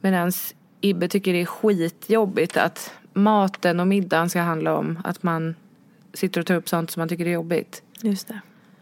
[0.00, 0.32] Medan
[0.80, 5.54] Ibbe tycker det är skitjobbigt att maten och middagen ska handla om att man
[6.14, 7.82] sitter och tar upp sånt som man tycker är jobbigt.
[8.02, 8.40] Just det.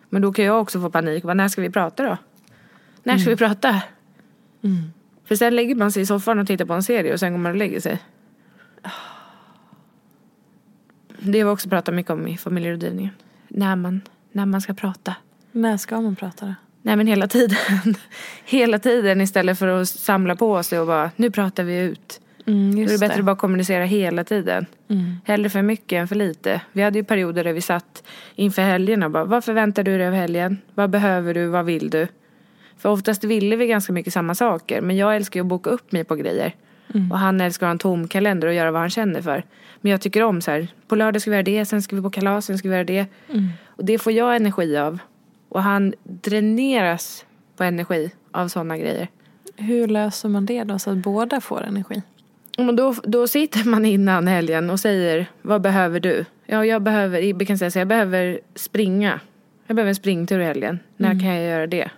[0.08, 1.24] Men då kan jag också få panik.
[1.24, 2.16] Bara, när ska vi prata då?
[3.02, 3.82] När ska vi prata?
[5.24, 7.38] För sen lägger man sig i soffan och tittar på en serie och sen går
[7.38, 8.02] man och lägger sig.
[11.18, 13.12] Det har vi också pratat mycket om i familjerådgivningen.
[13.48, 14.00] När man,
[14.32, 15.14] när man ska prata.
[15.52, 16.54] När ska man prata då?
[16.82, 17.58] Nej men hela tiden.
[18.44, 22.20] hela tiden istället för att samla på sig och bara, nu pratar vi ut.
[22.46, 24.66] Mm, Då är det bättre att bara kommunicera hela tiden.
[24.88, 25.16] Mm.
[25.24, 26.60] Hellre för mycket än för lite.
[26.72, 28.02] Vi hade ju perioder där vi satt
[28.34, 30.58] inför helgen och bara, vad förväntar du dig av helgen?
[30.74, 31.46] Vad behöver du?
[31.46, 32.08] Vad vill du?
[32.78, 34.80] För oftast ville vi ganska mycket samma saker.
[34.80, 36.54] Men jag älskar ju att boka upp mig på grejer.
[36.94, 37.12] Mm.
[37.12, 39.44] Och han älskar att ha en tom kalender och göra vad han känner för.
[39.80, 42.02] Men jag tycker om så här, på lördag ska vi göra det, sen ska vi
[42.02, 43.06] på kalas, sen ska vi göra det.
[43.30, 43.48] Mm.
[43.66, 44.98] Och det får jag energi av.
[45.48, 47.24] Och han dräneras
[47.56, 49.08] på energi av sådana grejer.
[49.56, 52.02] Hur löser man det då så att båda får energi?
[52.56, 56.24] Och då, då sitter man innan helgen och säger vad behöver du?
[56.46, 59.20] Ja, jag behöver, Ibbe kan säga så jag behöver springa.
[59.66, 60.78] Jag behöver en springtur i helgen.
[60.96, 61.90] När kan jag göra det?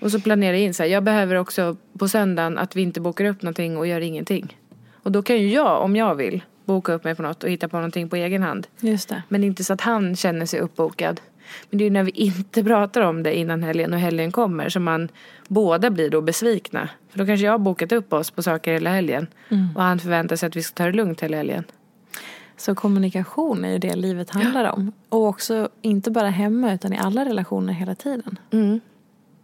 [0.00, 3.00] Och så planerar jag in så här, jag behöver också på söndagen att vi inte
[3.00, 4.56] bokar upp någonting och gör ingenting.
[5.02, 7.68] Och då kan ju jag, om jag vill, boka upp mig på något och hitta
[7.68, 8.66] på någonting på egen hand.
[8.80, 9.22] Just det.
[9.28, 11.20] Men inte så att han känner sig uppbokad.
[11.70, 14.68] Men det är ju när vi inte pratar om det innan helgen och helgen kommer
[14.68, 15.08] som man
[15.48, 16.88] båda blir då besvikna.
[17.10, 19.26] För då kanske jag har bokat upp oss på saker hela helgen
[19.74, 21.64] och han förväntar sig att vi ska ta det lugnt hela helgen.
[22.56, 24.92] Så kommunikation är ju det livet handlar om.
[25.08, 28.38] Och också inte bara hemma utan i alla relationer hela tiden.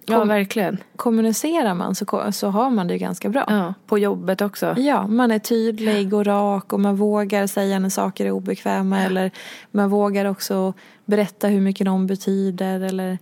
[0.09, 0.79] Ja, Kom- verkligen.
[0.97, 3.45] Kommunicerar man så, så har man det ju ganska bra.
[3.49, 4.75] Ja, på jobbet också.
[4.79, 9.31] Ja, man är tydlig och rak och man vågar säga när saker är obekväma eller
[9.71, 10.75] man vågar också
[11.07, 13.19] berätta hur mycket någon betyder eller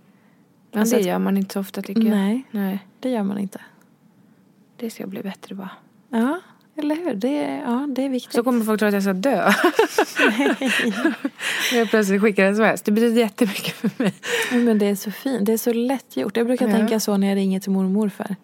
[0.71, 2.09] Men Alltså det att- gör man inte så ofta tycker jag.
[2.11, 2.43] Nej.
[2.51, 2.79] Nej.
[2.99, 3.61] det gör man inte.
[4.77, 5.69] Det ska bli bättre va?
[6.09, 6.39] Ja,
[6.77, 7.13] eller hur?
[7.13, 8.33] Det, ja, det är viktigt.
[8.33, 9.51] Så kommer folk tro att jag ska dö.
[11.71, 12.81] När jag plötsligt skickar sms.
[12.81, 14.13] Det betyder jättemycket för mig.
[14.51, 15.45] Men det är så fint.
[15.45, 16.37] Det är så lätt gjort.
[16.37, 16.73] Jag brukar Ja.
[16.75, 18.35] tänka så när jag ringer till mormor och morfar.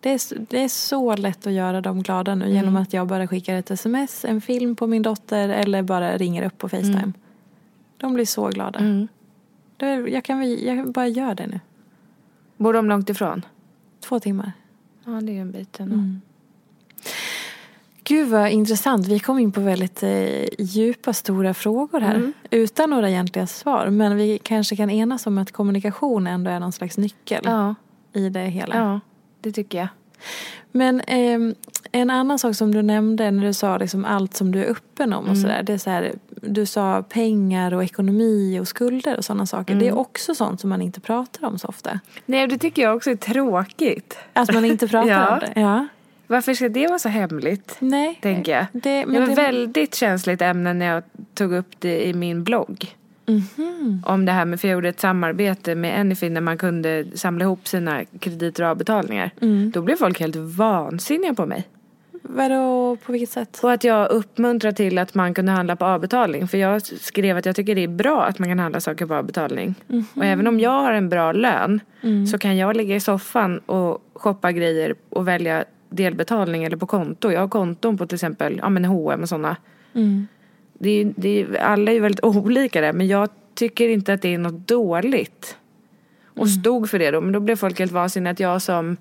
[0.00, 0.20] Det är,
[0.50, 2.56] det är så lätt att göra dem glada nu Mm.
[2.56, 6.42] genom att jag bara skickar ett sms, en film på min dotter eller bara ringer
[6.46, 6.96] upp på Facetime.
[6.98, 7.12] Mm.
[7.96, 9.06] De blir så glada.
[9.78, 11.60] Är, jag kan jag bara gör det nu.
[12.56, 13.42] Bor de långt ifrån?
[14.00, 14.52] Två timmar.
[15.04, 15.94] Ja, det är ju en bit ändå.
[15.94, 16.20] Mm.
[18.04, 19.06] Gud vad intressant.
[19.06, 22.14] Vi kom in på väldigt eh, djupa, stora frågor här.
[22.14, 22.32] Mm.
[22.50, 23.90] Utan några egentliga svar.
[23.90, 27.74] Men vi kanske kan enas om att kommunikation ändå är någon slags nyckel Ja,
[28.12, 28.76] i det hela.
[28.76, 29.00] ja,
[29.40, 29.88] det tycker jag.
[30.72, 31.54] Men ehm,
[31.92, 35.12] en annan sak som du nämnde när du sa liksom allt som du är öppen
[35.12, 35.62] om och sådär.
[35.62, 39.74] Det är så här, du sa pengar och ekonomi och skulder och sådana saker.
[39.74, 42.00] Det är också sånt som man inte pratar om så ofta.
[42.26, 44.18] Nej, det tycker jag också är tråkigt.
[44.32, 45.32] Att man inte pratar Ja.
[45.34, 45.60] om det.
[45.60, 45.86] Ja.
[46.26, 47.76] Varför ska det vara så hemligt?
[47.78, 48.18] Nej.
[48.22, 48.66] Tänker jag.
[48.72, 51.02] Det, Det men var det, ett väldigt känsligt ämne när jag
[51.34, 52.96] tog upp det i min blogg.
[53.26, 54.02] Mhm.
[54.06, 57.44] Om det här med, för jag gjorde ett samarbete med Anyfin där man kunde samla
[57.44, 59.30] ihop sina krediter och avbetalningar.
[59.40, 59.70] Mm.
[59.70, 61.64] Då blev folk helt vansinniga på mig.
[62.28, 63.60] Vadå, på vilket sätt?
[63.62, 66.48] Och att jag uppmuntrar till att man kunde handla på avbetalning.
[66.48, 69.14] För jag skrev att jag tycker det är bra att man kan handla saker på
[69.14, 69.74] avbetalning.
[70.14, 71.80] Och även om jag har en bra lön
[72.30, 77.30] så kan jag ligga i soffan och shoppa grejer och välja delbetalning eller på konto.
[77.30, 79.56] Jag har konton på till exempel ja, men H&M och sådana.
[80.78, 84.22] Det är, det är, alla är ju väldigt olika där men jag tycker inte att
[84.22, 85.56] det är något dåligt.
[86.36, 87.20] Och stod för det då.
[87.20, 88.96] Men då blev folk helt vansinniga att jag som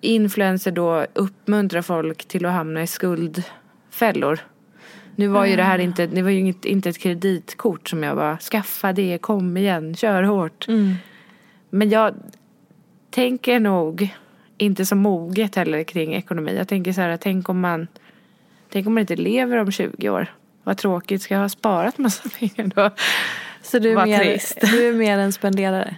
[0.00, 4.38] influencer då uppmuntrar folk till att hamna i skuldfällor.
[5.16, 8.16] Nu var ju det här inte, det var ju inget, inte ett kreditkort som jag
[8.16, 10.66] bara skaffa det, kom igen, kör hårt.
[11.70, 12.14] Men jag
[13.10, 14.14] tänker nog
[14.58, 16.56] inte så moget heller kring ekonomi.
[16.56, 17.86] Jag tänker så här, tänk om man,
[18.72, 20.26] tänk om man inte lever om 20 år.
[20.64, 22.90] Vad tråkigt, ska jag ha sparat massa pengar då?
[23.62, 24.58] Så du är, Vad mer, trist.
[24.60, 25.96] du är mer en spenderare?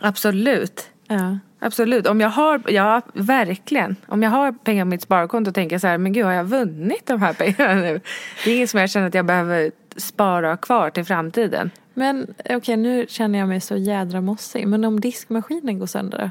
[0.00, 0.90] Absolut.
[1.08, 1.38] Ja.
[1.64, 2.06] Absolut.
[2.06, 3.96] Om jag har, ja verkligen.
[4.06, 6.44] Om jag har pengar på mitt sparkonto och tänker så här, men gud har jag
[6.44, 8.00] vunnit de här pengarna nu?
[8.44, 11.70] Det är inget som jag känner att jag behöver spara kvar till framtiden.
[11.94, 14.68] Men okej, nu känner jag mig så jädra mossig.
[14.68, 16.30] Men om diskmaskinen går sönder då?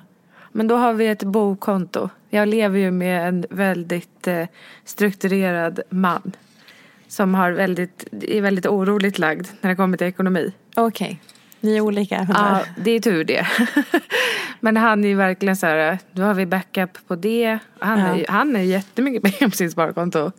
[0.51, 2.09] Men då har vi ett bokonto.
[2.29, 4.47] Jag lever ju med en väldigt eh,
[4.85, 6.31] strukturerad man.
[7.07, 10.51] Som har väldigt, är väldigt oroligt lagd när det kommer till ekonomi.
[10.75, 11.21] Okej,
[11.63, 12.27] ni är olika.
[12.29, 13.47] Ja, det är tur det.
[14.59, 17.59] Men han är ju verkligen så här, då har vi backup på det.
[17.79, 18.05] Han Ja.
[18.15, 20.31] är han är jättemycket pengar på sitt sparkonto.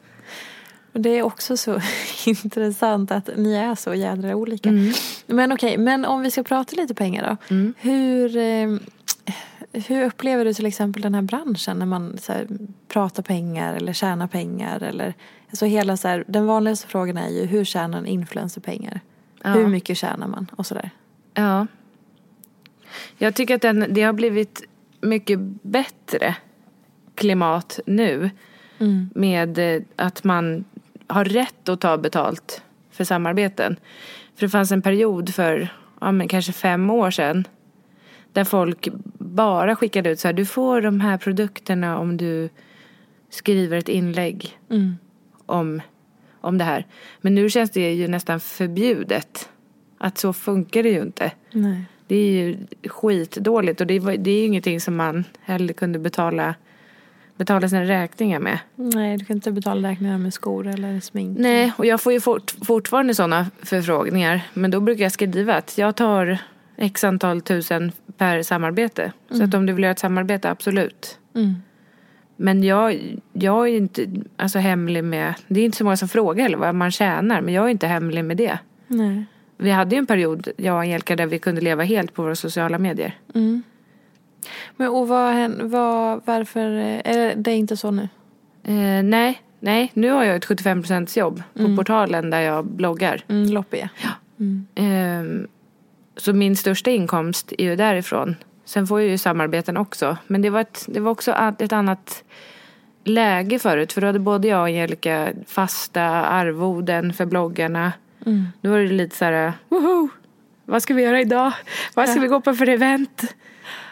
[0.93, 1.81] Och Det är också så
[2.27, 4.71] intressant att ni är så jädra olika.
[5.27, 7.57] Men okej, men om vi ska prata lite pengar då.
[7.79, 8.77] Hur, eh,
[9.87, 12.47] hur upplever du till exempel den här branschen när man så här,
[12.89, 14.83] pratar pengar eller tjänar pengar?
[14.83, 15.15] Eller,
[15.51, 19.01] alltså hela så här, den vanligaste frågan är ju hur tjänar en influencer pengar?
[19.43, 19.51] Ja.
[19.51, 20.51] Hur mycket tjänar man?
[20.57, 20.91] Och sådär.
[21.35, 21.67] Ja.
[23.19, 24.63] Jag tycker att den, det har blivit
[25.01, 26.37] mycket bättre
[27.15, 28.31] klimat nu.
[29.15, 30.65] Med eh, att man
[31.07, 33.77] har rätt att ta betalt för samarbeten.
[34.35, 35.69] För det fanns en period för
[36.01, 37.45] ja, men kanske fem år sedan.
[38.33, 42.49] Där folk bara skickade ut så här, du får de här produkterna om du
[43.31, 44.59] skriver ett inlägg
[45.47, 45.83] om,
[46.41, 46.87] om det här.
[47.21, 49.49] Men nu känns det ju nästan förbjudet.
[50.05, 51.33] Att så funkar det ju inte.
[51.53, 51.85] Nej.
[52.07, 52.57] Det är ju
[52.89, 56.55] skitdåligt och det, var, det är ju ingenting som man heller kunde betala,
[57.37, 58.59] betala sina räkningar med.
[58.75, 61.39] Nej, du kan inte betala räkningar med skor eller smink.
[61.39, 64.41] Nej, och jag får ju fort, fortfarande sådana förfrågningar.
[64.55, 66.39] Men då brukar jag skriva att jag tar
[66.77, 69.13] x antal tusen per samarbete.
[69.31, 71.19] Så att om du vill göra ett samarbete, absolut.
[71.35, 71.55] Mm.
[72.37, 76.43] Men jag, jag är inte alltså, hemlig med, det är inte så många som frågar
[76.43, 77.41] heller vad man tjänar.
[77.41, 78.59] Men jag är inte hemlig med det.
[78.87, 79.25] Nej.
[79.57, 82.35] Vi hade ju en period, jag och Angelica, där vi kunde leva helt på våra
[82.35, 83.19] sociala medier.
[84.77, 88.09] Men och vad, vad, varför, eh, är det inte så nu?
[88.65, 93.25] Eh, nej, nej, nu har jag ett 75% jobb på portalen där jag bloggar.
[93.29, 93.89] Mm, loppig.
[94.75, 95.49] Ehm,
[96.17, 98.37] Så min största inkomst är ju därifrån.
[98.65, 100.17] Sen får jag ju samarbeten också.
[100.27, 102.25] Men det var, ett, det var också ett ett annat
[103.05, 103.93] läge förut.
[103.93, 107.93] För då hade både jag och Angelica fasta arvoden för bloggarna.
[108.27, 108.47] Mm.
[108.61, 110.09] Nu var det lite så här, woho!
[110.65, 111.53] Vad ska vi göra idag?
[111.95, 113.35] Vad ska vi gå på för event?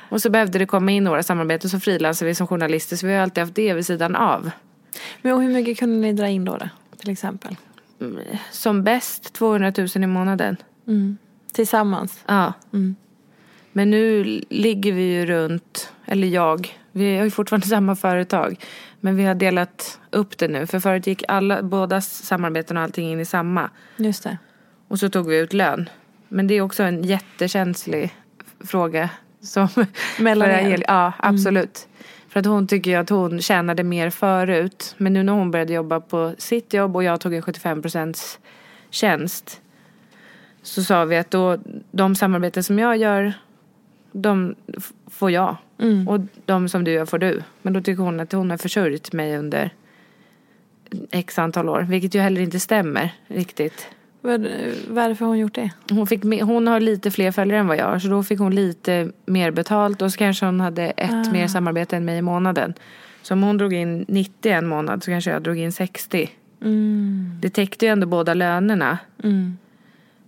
[0.09, 1.71] Och så behövde det komma in några samarbeten.
[1.71, 2.97] Så frilansade vi som journalister.
[2.97, 4.51] Så vi har alltid haft det vid sidan av.
[5.23, 6.69] Men hur mycket kunde ni dra in då, då
[6.99, 7.57] till exempel?
[8.51, 10.57] Som bäst 200 000 i månaden.
[11.53, 12.21] Tillsammans?
[12.27, 12.53] Ja.
[12.73, 12.97] Mm.
[13.73, 18.57] Men nu ligger vi ju runt, eller jag, vi har ju fortfarande samma företag.
[19.05, 20.67] Men vi har delat upp det nu.
[20.67, 23.71] För förut gick alla, båda samarbeten och allting in i samma.
[23.97, 24.39] Just det.
[24.89, 25.89] Och så tog vi ut lön.
[26.29, 28.15] Men det är också en jättekänslig
[28.61, 29.11] fråga.
[29.41, 29.69] Som
[30.19, 30.85] Mellan er?
[30.89, 31.89] Ja, absolut.
[32.29, 34.95] För att hon tycker ju att hon tjänade mer förut.
[34.99, 38.39] Men nu när hon började jobba på sitt jobb och jag tog en 75 procents
[38.91, 39.61] tjänst.
[40.63, 41.59] Så sa vi att då,
[41.91, 43.33] de samarbeten som jag gör,
[44.13, 44.55] de
[45.11, 45.57] får jag.
[46.09, 47.43] Och de som du gör får du.
[47.63, 49.71] Men då tycker hon att hon har försörjt mig under
[51.11, 51.83] x antal år.
[51.83, 53.87] Vilket ju heller inte stämmer riktigt.
[54.89, 55.71] Varför har hon gjort det?
[55.91, 57.99] Hon, fick, hon har lite fler följare än vad jag har.
[57.99, 60.03] Så då fick hon lite mer betalt.
[60.03, 62.75] Och så kanske hon hade ett mer samarbete än mig i månaden.
[63.23, 66.31] Så om hon drog in 90 en månad så kanske jag drog in 60.
[67.41, 68.99] Det täckte ju ändå båda lönerna.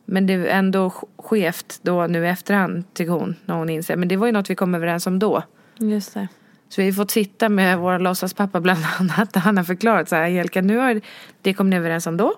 [0.04, 3.36] Men det är ändå sk- skevt då nu i efterhand tycker hon.
[3.44, 3.96] När hon inser.
[3.96, 5.42] Men det var ju något vi kom överens om då.
[5.78, 6.28] Just det.
[6.68, 9.32] Så vi har fått sitta med vår låtsaspappa bland annat.
[9.32, 10.22] Där han har förklarat så här.
[10.22, 11.00] Angelica nu har
[11.42, 12.34] det kom ni överens om då.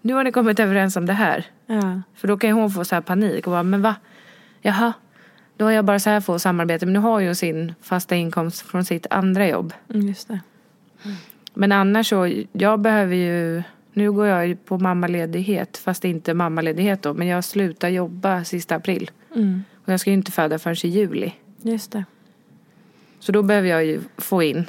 [0.00, 1.44] Nu har ni kommit överens om det här.
[1.66, 2.00] Ja.
[2.14, 3.94] För då kan ju hon få så här panik och bara, men va?
[4.62, 4.92] Jaha,
[5.56, 6.86] då har jag bara så här få samarbete.
[6.86, 9.72] Men nu har ju hon sin fasta inkomst från sitt andra jobb.
[9.94, 10.40] Mm, Just det.
[11.54, 13.62] Men annars så, jag behöver ju,
[13.96, 15.76] nu går jag på mammaledighet.
[15.76, 17.14] Fast inte mammaledighet då.
[17.14, 19.10] Men jag slutar jobba sista april.
[19.84, 21.32] Och jag ska ju inte föda förrän i juli.
[21.62, 22.04] Just det.
[23.18, 24.64] Så då behöver jag ju få in.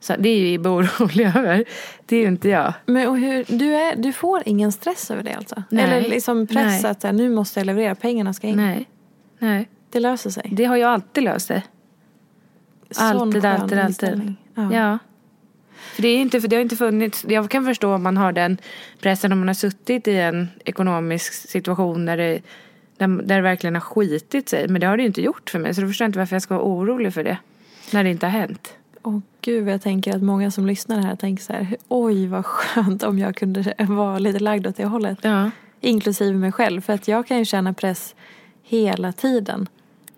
[0.00, 1.64] Så det är ju Ibbe orolig över.
[2.06, 2.74] Det är ju inte jag.
[2.86, 5.62] Men och hur, du, är, du får ingen stress över det alltså?
[5.68, 5.84] Nej.
[5.84, 6.90] Eller liksom press Nej.
[6.90, 8.56] att nu måste jag leverera, pengarna ska in?
[8.56, 8.88] Nej.
[9.38, 9.68] Nej.
[9.90, 10.50] Det löser sig?
[10.52, 11.62] Det har jag alltid löst det.
[12.96, 14.34] Alltid, alltid, alltid.
[14.54, 14.74] Ja.
[14.74, 14.98] Ja.
[15.92, 18.32] För det, är inte, för det har inte funnits, jag kan förstå om man har
[18.32, 18.58] den
[19.00, 22.40] pressen om man har suttit i en ekonomisk situation där det,
[22.96, 24.68] där, där det verkligen har skitit sig.
[24.68, 25.74] Men det har det ju inte gjort för mig.
[25.74, 27.38] Så då förstår jag inte varför jag ska vara orolig för det.
[27.92, 28.74] När det inte har hänt.
[29.02, 33.02] Åh gud, jag tänker att många som lyssnar här tänker så här, oj vad skönt
[33.02, 35.18] om jag kunde vara lite lagd åt det hållet.
[35.22, 35.50] Ja.
[35.80, 38.14] Inklusive mig själv, för att jag kan ju känna press
[38.62, 39.68] hela tiden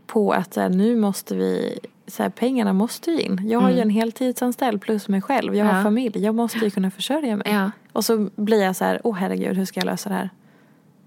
[0.07, 3.41] på att så här, nu måste vi, så här, pengarna måste ju in.
[3.49, 5.79] Jag har ju en heltidsanställd plus mig själv, jag har Mm.
[5.81, 5.85] Ja.
[5.85, 7.47] familj, jag måste ju kunna försörja mig.
[7.51, 7.71] Ja.
[7.93, 10.31] Och så blir jag så här, åh herregud, hur ska jag lösa det här?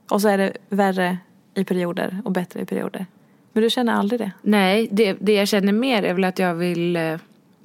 [0.10, 1.18] Och så är det värre
[1.56, 3.06] i perioder och bättre i perioder.
[3.54, 4.32] Men du känner aldrig det?
[4.42, 7.18] Nej, det, det jag känner mer är väl att jag vill eh,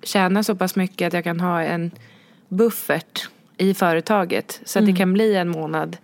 [0.03, 1.91] tjäna så pass mycket att jag kan ha en
[2.49, 4.61] buffert i företaget.
[4.65, 5.97] Så att det kan bli en månad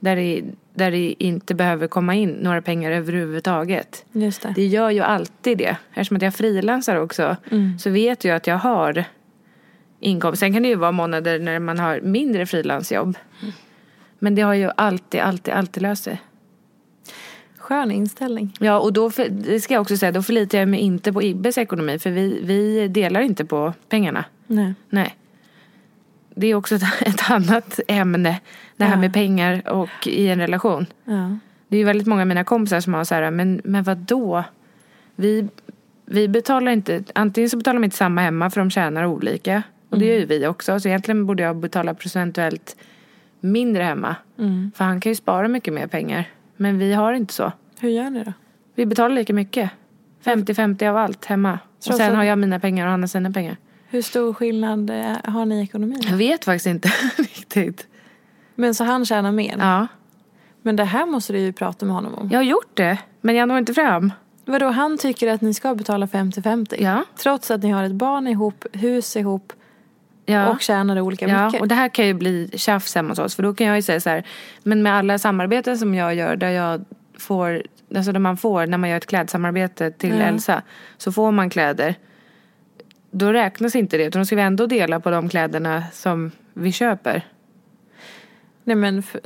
[0.00, 0.42] där det,
[0.74, 4.04] där det inte behöver komma in några pengar överhuvudtaget.
[4.12, 4.52] Just det.
[4.54, 5.76] Det gör ju alltid det.
[5.90, 7.36] Eftersom att jag frilansar också
[7.78, 9.04] så vet jag att jag har
[10.00, 10.40] inkomst.
[10.40, 13.16] Sen kan det ju vara månader när man har mindre frilansjobb.
[14.18, 16.22] Men det har ju alltid, alltid, alltid löst sig.
[17.58, 18.56] Skön inställning.
[18.58, 21.22] Ja, och då, för, det ska jag också säga, då förlitar jag mig inte på
[21.22, 21.98] Ibbes ekonomi.
[21.98, 24.24] För vi, vi delar inte på pengarna.
[24.46, 24.74] Nej.
[24.90, 25.16] Nej.
[26.38, 28.40] Det är också ett, annat ämne.
[28.76, 29.00] Det här Ja.
[29.00, 30.86] med pengar och i en relation.
[31.04, 31.38] Ja.
[31.68, 33.96] Det är ju väldigt många av mina kompisar som har så här, men, men vad
[33.96, 34.44] då?
[35.16, 35.48] Vi,
[36.06, 39.62] vi betalar inte, antingen så betalar de inte samma hemma för de tjänar olika.
[39.90, 40.80] Och det gör ju vi också.
[40.80, 42.76] Så egentligen borde jag betala procentuellt
[43.40, 44.16] mindre hemma.
[44.74, 46.24] För han kan ju spara mycket mer pengar.
[46.56, 47.52] Men vi har inte så.
[47.80, 48.32] Hur gör ni då?
[48.74, 49.70] Vi betalar lika mycket.
[50.24, 51.58] 50-50 av allt hemma.
[51.76, 53.56] Och sen har jag mina pengar och han har sina pengar.
[53.90, 56.00] Hur stor skillnad eh, har ni i ekonomin?
[56.02, 57.86] Jag vet faktiskt inte riktigt.
[58.54, 59.56] Men så han tjänar mer?
[59.58, 59.86] Ja,
[60.62, 62.28] Men det här måste du ju prata med honom om.
[62.32, 62.98] jag har gjort det.
[63.20, 64.12] Men jag når inte fram.
[64.44, 66.74] Vadå, han tycker att ni ska betala 50-50?
[66.82, 67.04] Ja.
[67.16, 69.52] Trots att ni har ett barn ihop, hus ihop
[70.26, 70.48] Ja.
[70.48, 71.60] och tjänar olika Ja, mycket?
[71.60, 73.34] och det här kan ju bli tjafs hemma hos oss.
[73.34, 74.26] För då kan jag ju säga så här,
[74.62, 76.84] men med alla samarbeten som jag gör där jag
[77.18, 77.62] får,
[77.96, 80.22] alltså där man får, när man gör ett klädsamarbete till Ja.
[80.24, 80.62] Elsa,
[80.98, 81.94] så får man kläder.
[83.10, 86.72] Då räknas inte det, utan då ska vi ändå dela på de kläderna som vi
[86.72, 87.22] köper.
[88.64, 89.20] Nej men, för,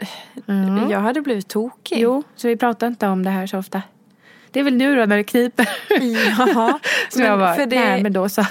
[0.91, 1.99] jag hade blivit tokig.
[1.99, 3.83] Jo, så vi pratar inte om det här så ofta.
[4.51, 5.69] Det är väl nu då när det kniper.
[6.55, 8.45] Ja, Så jag bara, för det, nej men då så.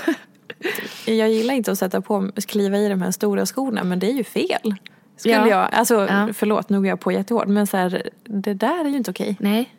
[1.06, 4.14] jag gillar inte att sätta på, kliva i de här stora skorna men det är
[4.14, 4.76] ju fel.
[5.18, 5.48] Skulle Ja.
[5.50, 6.30] jag, alltså Ja.
[6.34, 9.38] förlåt nu går jag på jättehårt men så här, det där är ju inte okej.
[9.40, 9.76] Nej.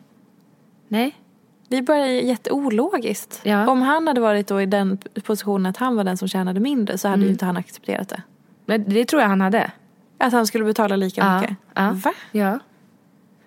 [0.87, 1.15] Nej.
[1.77, 3.39] Är bara jätteologiskt.
[3.43, 3.67] Ja.
[3.67, 6.97] Om han hade varit då i den positionen att han var den som tjänade mindre
[6.97, 7.25] så hade Mm.
[7.27, 8.21] ju inte han accepterat det.
[8.65, 9.71] Men det tror jag han hade.
[10.17, 11.41] Att han skulle betala lika Ja.
[11.41, 11.57] mycket.
[11.73, 11.91] Ja.
[12.03, 12.13] Va?
[12.31, 12.59] Ja.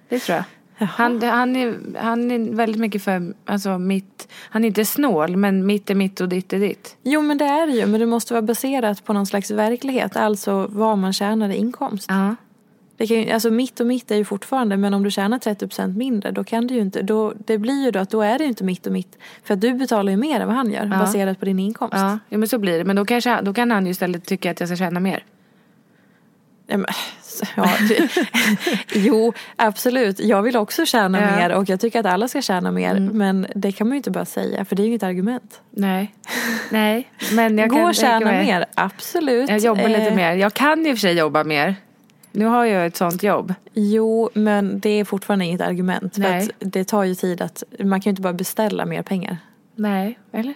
[0.09, 0.45] Det tror jag.
[0.87, 4.29] Han, han, är, han är väldigt mycket för alltså, mitt...
[4.51, 6.97] Han är inte snål, men mitt är mitt och ditt är ditt.
[7.03, 7.87] Jo men det är det ju.
[7.87, 10.17] Men det måste vara baserat på någon slags verklighet.
[10.17, 12.07] Alltså vad man tjänar i inkomst.
[12.09, 12.37] Ja.
[12.97, 14.77] Det kan ju, alltså mitt och mitt är ju fortfarande.
[14.77, 16.31] Men om du tjänar 30% mindre.
[16.31, 17.03] Då kan du ju inte.
[17.03, 19.19] Då, det blir ju då att då är det ju inte mitt och mitt.
[19.45, 20.89] För att du betalar ju mer än vad han gör.
[20.93, 20.99] Ja.
[20.99, 21.97] Baserat på din inkomst.
[21.97, 22.85] Ja, ja, men så blir det.
[22.85, 25.25] Men då, kanske, då kan han ju istället tycka att jag ska tjäna mer.
[26.69, 26.87] Ja, men,
[27.57, 27.71] ja,
[28.95, 30.21] jo, absolut.
[30.21, 31.37] Jag vill också tjäna Ja.
[31.37, 33.01] mer och jag tycker att alla ska tjäna mer.
[33.01, 35.61] Men det kan man ju inte bara säga för det är ju inget argument.
[35.71, 36.15] Nej.
[36.71, 37.11] Nej.
[37.33, 39.51] Men jag Gå kan och tjäna mer, absolut.
[39.51, 40.33] Jag jobbar lite Eh, mer.
[40.33, 41.75] Jag kan och för sig jobba mer.
[42.37, 43.55] Nu har jag ett sånt jobb.
[43.73, 46.15] Jo, men det är fortfarande inget argument.
[46.15, 46.43] För Nej.
[46.43, 49.37] att det tar ju tid att, man kan ju inte bara beställa mer pengar.
[49.75, 50.55] Nej, eller?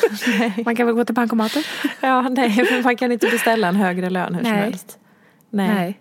[0.64, 1.62] Man kan väl gå till bankomaten?
[2.00, 4.62] Ja, nej, för man kan inte beställa en högre lön hur som Nej.
[4.62, 4.98] helst.
[5.50, 5.74] Nej.
[5.74, 6.00] Nej.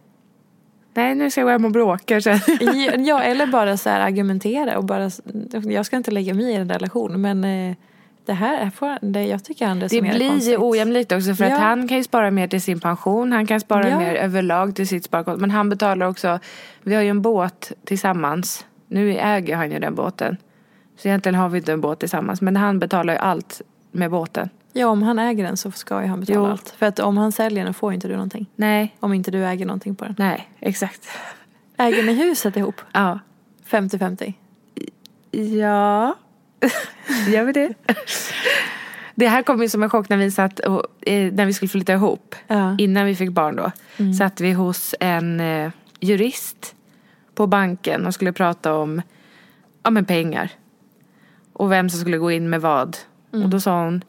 [0.94, 2.40] Nej, nu ska jag gå hem och bråka sen.
[3.06, 5.12] Ja, eller bara så här argumentera och bara,
[5.64, 7.76] jag ska inte lägga mig i en relation men eh,
[8.28, 10.58] det här, är får- det, jag tycker han Det resonerar blir ju konstigt.
[10.60, 11.54] ojämlikt också för Ja.
[11.56, 13.32] att han kan ju spara mer till sin pension.
[13.32, 14.00] Han kan spara Ja.
[14.00, 15.42] mer överlag till sitt sparkonto.
[15.42, 16.40] Men han betalar också,
[16.84, 18.66] vi har ju en båt tillsammans.
[18.88, 20.38] Nu äger han ju den båten.
[20.98, 22.42] Så egentligen har vi inte en båt tillsammans.
[22.42, 24.50] Men han betalar ju allt med båten.
[24.74, 26.46] Ja, om han äger den så ska ju han betala Jo.
[26.52, 26.70] allt.
[26.70, 28.46] För att om han säljer den får ju inte du någonting.
[28.56, 30.16] Nej, Om inte du äger någonting på den.
[30.18, 31.08] nej, exakt.
[31.78, 32.76] Äger ni huset ihop?
[32.94, 33.20] Ja.
[33.70, 34.34] 50-50?
[35.32, 36.16] Ja,
[37.28, 37.74] gör vi det?
[39.16, 41.70] Det här kom ju som en chock när vi satt och, eh, när vi skulle
[41.70, 42.36] flytta ihop.
[42.48, 42.76] Ja.
[42.78, 43.72] Innan vi fick barn då.
[44.18, 46.76] Satt vi hos en eh, jurist
[47.36, 49.02] på banken och skulle prata om
[49.84, 50.52] ja, men pengar.
[51.54, 52.98] Och vem som skulle gå in med vad.
[53.32, 54.04] Och då sa hon,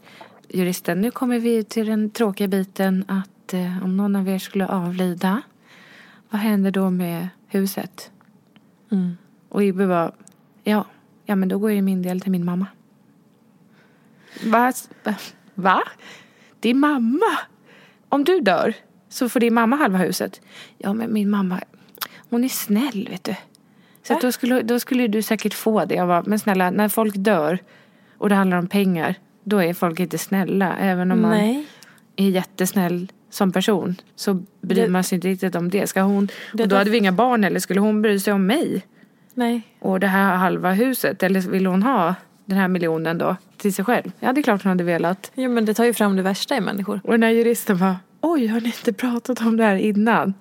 [0.48, 4.66] juristen, nu kommer vi till den tråkiga biten att eh, om någon av er skulle
[4.66, 5.42] avlida,
[6.30, 8.10] vad händer då med huset?
[9.48, 10.12] Och Ibbe bara,
[10.64, 10.84] ja,
[11.28, 12.66] ja men då går ju min del till min mamma.
[14.44, 14.72] Va?
[15.54, 15.82] Va?
[16.60, 17.38] Din mamma?
[18.08, 18.74] Om du dör
[19.08, 20.40] så får din mamma halva huset.
[20.78, 21.60] Ja men min mamma,
[22.30, 23.34] hon är snäll vet du.
[24.02, 25.94] Så att då, skulle, då skulle du säkert få det.
[25.94, 27.58] Jag bara, men snälla när folk dör
[28.18, 29.14] och det handlar om pengar.
[29.44, 30.76] Då är folk inte snälla.
[30.76, 31.66] Även om man Nej.
[32.16, 33.96] är jättesnäll som person.
[34.16, 35.86] Så bryr Det- man sig inte riktigt om det.
[35.86, 38.46] Ska hon, Det och då hade vi inga barn eller skulle hon bry sig om
[38.46, 38.86] mig?
[39.38, 39.62] Nej.
[39.78, 41.22] Och det här halva huset.
[41.22, 44.12] Eller vill hon ha den här miljonen då till sig själv?
[44.20, 45.32] Ja det är klart hon hade velat.
[45.34, 47.00] Jo men det tar ju fram det värsta i människor.
[47.04, 50.34] Och den här juristen bara, oj har ni inte pratat om det här innan?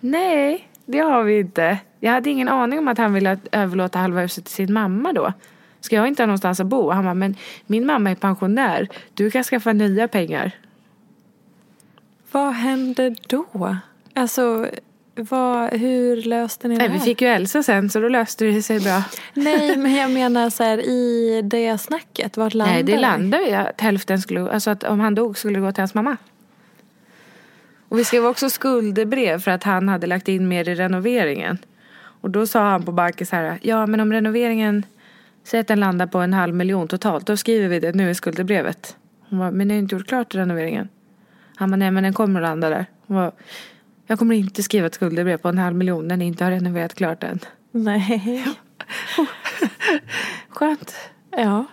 [0.00, 1.78] Nej, det har vi inte.
[2.00, 5.32] Jag hade ingen aning om att han ville överlåta halva huset till sin mamma då.
[5.80, 6.90] Ska jag inte ha någonstans att bo?
[6.90, 7.34] Han bara, men
[7.66, 8.88] min mamma är pensionär.
[9.14, 10.52] Du kan skaffa nya pengar.
[12.32, 13.76] Vad hände då?
[14.14, 14.66] Alltså,
[15.16, 17.04] vad, hur löste ni Nej, det vi här?
[17.04, 19.02] fick ju Elsa sen så då löste det sig bra.
[19.34, 23.52] Nej, men jag menar så här i det snacket, vart landade Nej, det landade ju
[23.52, 26.16] att hälften skulle, alltså att om han dog skulle det gå till hans mamma.
[27.88, 31.58] Och vi skrev också skuldebrev för att han hade lagt in mer i renoveringen.
[32.20, 34.86] Och då sa han på banken så här, ja men om renoveringen,
[35.44, 38.14] säg att den landar på en halv miljon totalt, då skriver vi det nu i
[38.14, 38.96] skuldebrevet.
[39.28, 40.88] Hon bara, men ni har inte gjort klart renoveringen.
[41.56, 42.86] Han bara, nej men den kommer att landa där.
[43.06, 43.32] Hon bara,
[44.06, 46.94] jag kommer inte skriva ett skuldebrev på en halv miljon när ni inte har renoverat
[46.94, 47.38] klart än.
[47.70, 48.46] Nej.
[50.48, 50.94] Skönt.
[51.30, 51.64] Ja.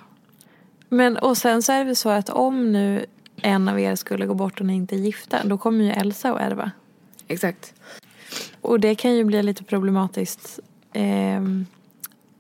[0.90, 3.06] Men och sen så är det väl så att om nu
[3.42, 6.34] en av er skulle gå bort och ni inte är gifta, då kommer ju Elsa
[6.34, 6.72] att ärva.
[7.28, 7.74] Exakt.
[8.62, 10.60] Och det kan ju bli lite problematiskt
[10.94, 11.66] ehm,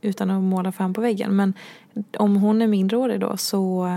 [0.02, 1.36] utan att måla fan på väggen.
[1.36, 1.54] Men
[2.18, 3.90] om hon är mindreårig då så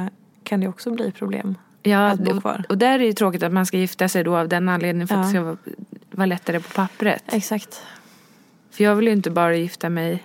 [0.43, 1.55] kan det också bli problem.
[1.91, 2.65] Ja, att bo och, kvar.
[2.69, 5.09] och där är det ju tråkigt att man ska gifta sig då av den anledningen
[5.09, 5.25] för att Ja.
[5.25, 5.57] det ska vara,
[6.11, 7.23] vara lättare på pappret.
[7.33, 7.83] Exakt.
[8.71, 10.25] För jag vill ju inte bara gifta mig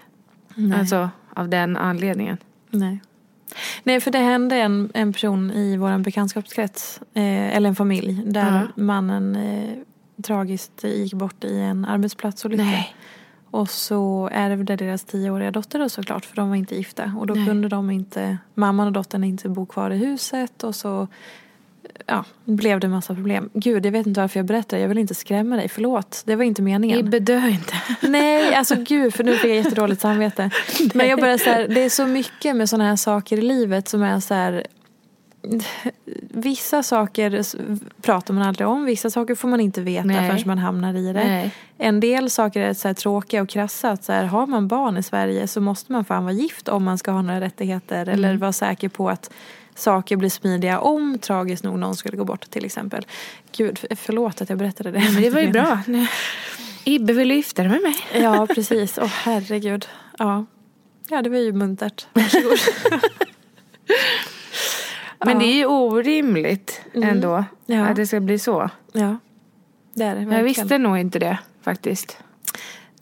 [0.55, 0.79] Nej.
[0.79, 2.37] alltså, av den anledningen.
[2.69, 3.01] Nej.
[3.83, 8.67] Nej, för det hände en, en person i vår bekantskapskrets, eh, eller en familj, där
[8.75, 8.81] Ja.
[8.83, 9.77] mannen eh,
[10.23, 12.63] tragiskt gick bort i en arbetsplatsolycka.
[12.63, 12.95] Nej.
[13.51, 17.13] Och så ärvde deras tioåriga dotter då såklart, för de var inte gifta.
[17.19, 17.45] Och då Nej.
[17.45, 21.07] kunde de inte, mamman och dottern inte bo kvar i huset och så
[22.05, 23.49] ja, blev det en massa problem.
[23.53, 26.23] Gud, jag vet inte varför jag berättar, jag vill inte skrämma dig, förlåt.
[26.25, 26.99] Det var inte meningen.
[26.99, 27.73] Ibbe dör inte.
[28.07, 30.49] Nej, alltså gud, för nu fick jag jättedåligt samvete.
[30.93, 33.87] Men jag bara så här, det är så mycket med sådana här saker i livet
[33.87, 34.67] som är så här,
[36.29, 37.43] vissa saker
[38.01, 38.85] pratar man aldrig om.
[38.85, 40.29] Vissa saker får man inte veta Nej.
[40.29, 41.13] förrän man hamnar i det.
[41.13, 41.51] Nej.
[41.77, 43.91] En del saker är så här tråkiga och krassa.
[43.91, 46.83] Att så här, har man barn i Sverige så måste man fan vara gift om
[46.83, 48.01] man ska ha några rättigheter.
[48.01, 48.13] Mm.
[48.13, 49.31] Eller vara säker på att
[49.75, 53.05] saker blir smidiga om tragiskt nog någon skulle gå bort till exempel.
[53.51, 54.99] Gud, för- förlåt att jag berättade det.
[55.13, 55.79] Men det var ju bra.
[56.83, 57.95] Ibbe vill gifta dig med mig.
[58.23, 58.97] Ja, precis.
[59.01, 59.87] Åh herregud.
[60.17, 60.45] Ja.
[61.09, 62.07] ja, det var ju muntert.
[62.13, 62.57] Varsågod.
[65.25, 67.45] Men det är ju orimligt ändå Mm.
[67.65, 67.85] Ja.
[67.89, 68.69] att det ska bli så.
[68.91, 69.17] ja,
[69.93, 70.45] det är det Jag verkligen.
[70.45, 72.17] visste nog inte det faktiskt.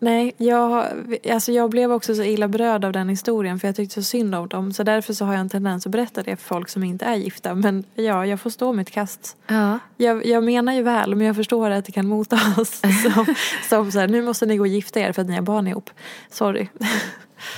[0.02, 0.88] Nej, jag,
[1.32, 4.36] alltså jag blev också så illa berörd av den historien för jag tyckte så synd
[4.36, 4.74] om dem.
[4.74, 7.16] Så därför så har jag en tendens att berätta det för folk som inte är
[7.16, 7.56] gifta.
[7.56, 9.38] Men ja, jag får stå mitt kast.
[9.48, 9.80] Ja.
[9.98, 12.82] Jag, jag menar ju väl men jag förstår att det kan mottas
[13.14, 13.36] som,
[13.70, 15.68] som så här, nu måste ni gå och gifta er för att ni har barn
[15.68, 15.90] ihop.
[16.30, 16.68] Sorry.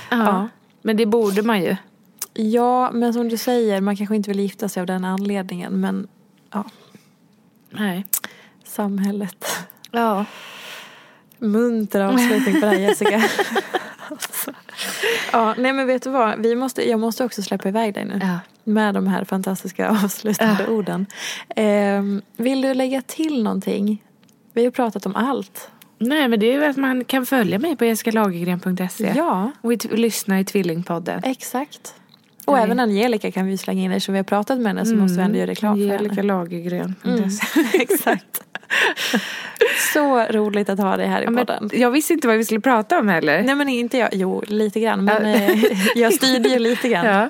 [0.09, 0.47] ja.
[0.81, 1.76] Men det borde man ju.
[2.34, 5.80] Ja, men som du säger, man kanske inte vill gifta sig av den anledningen.
[5.80, 6.07] Men
[6.51, 6.63] ja,
[7.69, 8.05] Nej.
[8.63, 9.45] samhället.
[9.91, 10.26] Ja.
[11.41, 13.23] Munter avslutning på det här Jessica.
[14.09, 14.51] Alltså.
[15.31, 16.39] Ja, nej men vet du vad?
[16.41, 18.19] Vi måste, jag måste också släppa iväg dig nu.
[18.22, 18.39] Ja.
[18.63, 21.05] Med de här fantastiska avslutande orden.
[21.55, 24.03] Ehm, vill du lägga till någonting?
[24.53, 25.69] Vi har pratat om allt.
[25.97, 29.13] Nej men det är ju att man kan följa mig på jessicalagergren.se.
[29.15, 31.22] Ja, Och i lyssna i Tvillingpodden.
[31.23, 31.93] exakt.
[32.45, 32.63] Och Nej.
[32.63, 35.23] även Angelica kan vi slänga in eftersom vi har pratat med henne så måste vi
[35.23, 35.93] ändå göra reklam för henne.
[35.97, 37.61] Angelica Lagergren.se.
[37.81, 38.43] Exakt.
[39.93, 41.69] Så roligt att ha dig här i Ja, podden.
[41.73, 43.43] jag visste inte vad vi skulle prata om heller.
[43.43, 45.64] Nej men inte jag, jo lite grann men eh,
[45.95, 47.06] jag styrde ju lite grann.
[47.06, 47.30] Ja.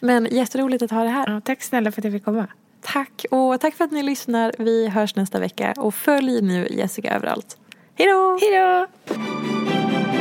[0.00, 1.30] Men jätteroligt att ha det här.
[1.30, 2.46] Ja, tack snälla för att jag fick komma.
[2.82, 4.52] Tack och tack för att ni lyssnar.
[4.58, 7.56] Vi hörs nästa vecka och följ nu Jessica överallt.
[7.98, 8.38] Hej då!
[8.40, 9.65] Hej då!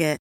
[0.00, 0.25] It.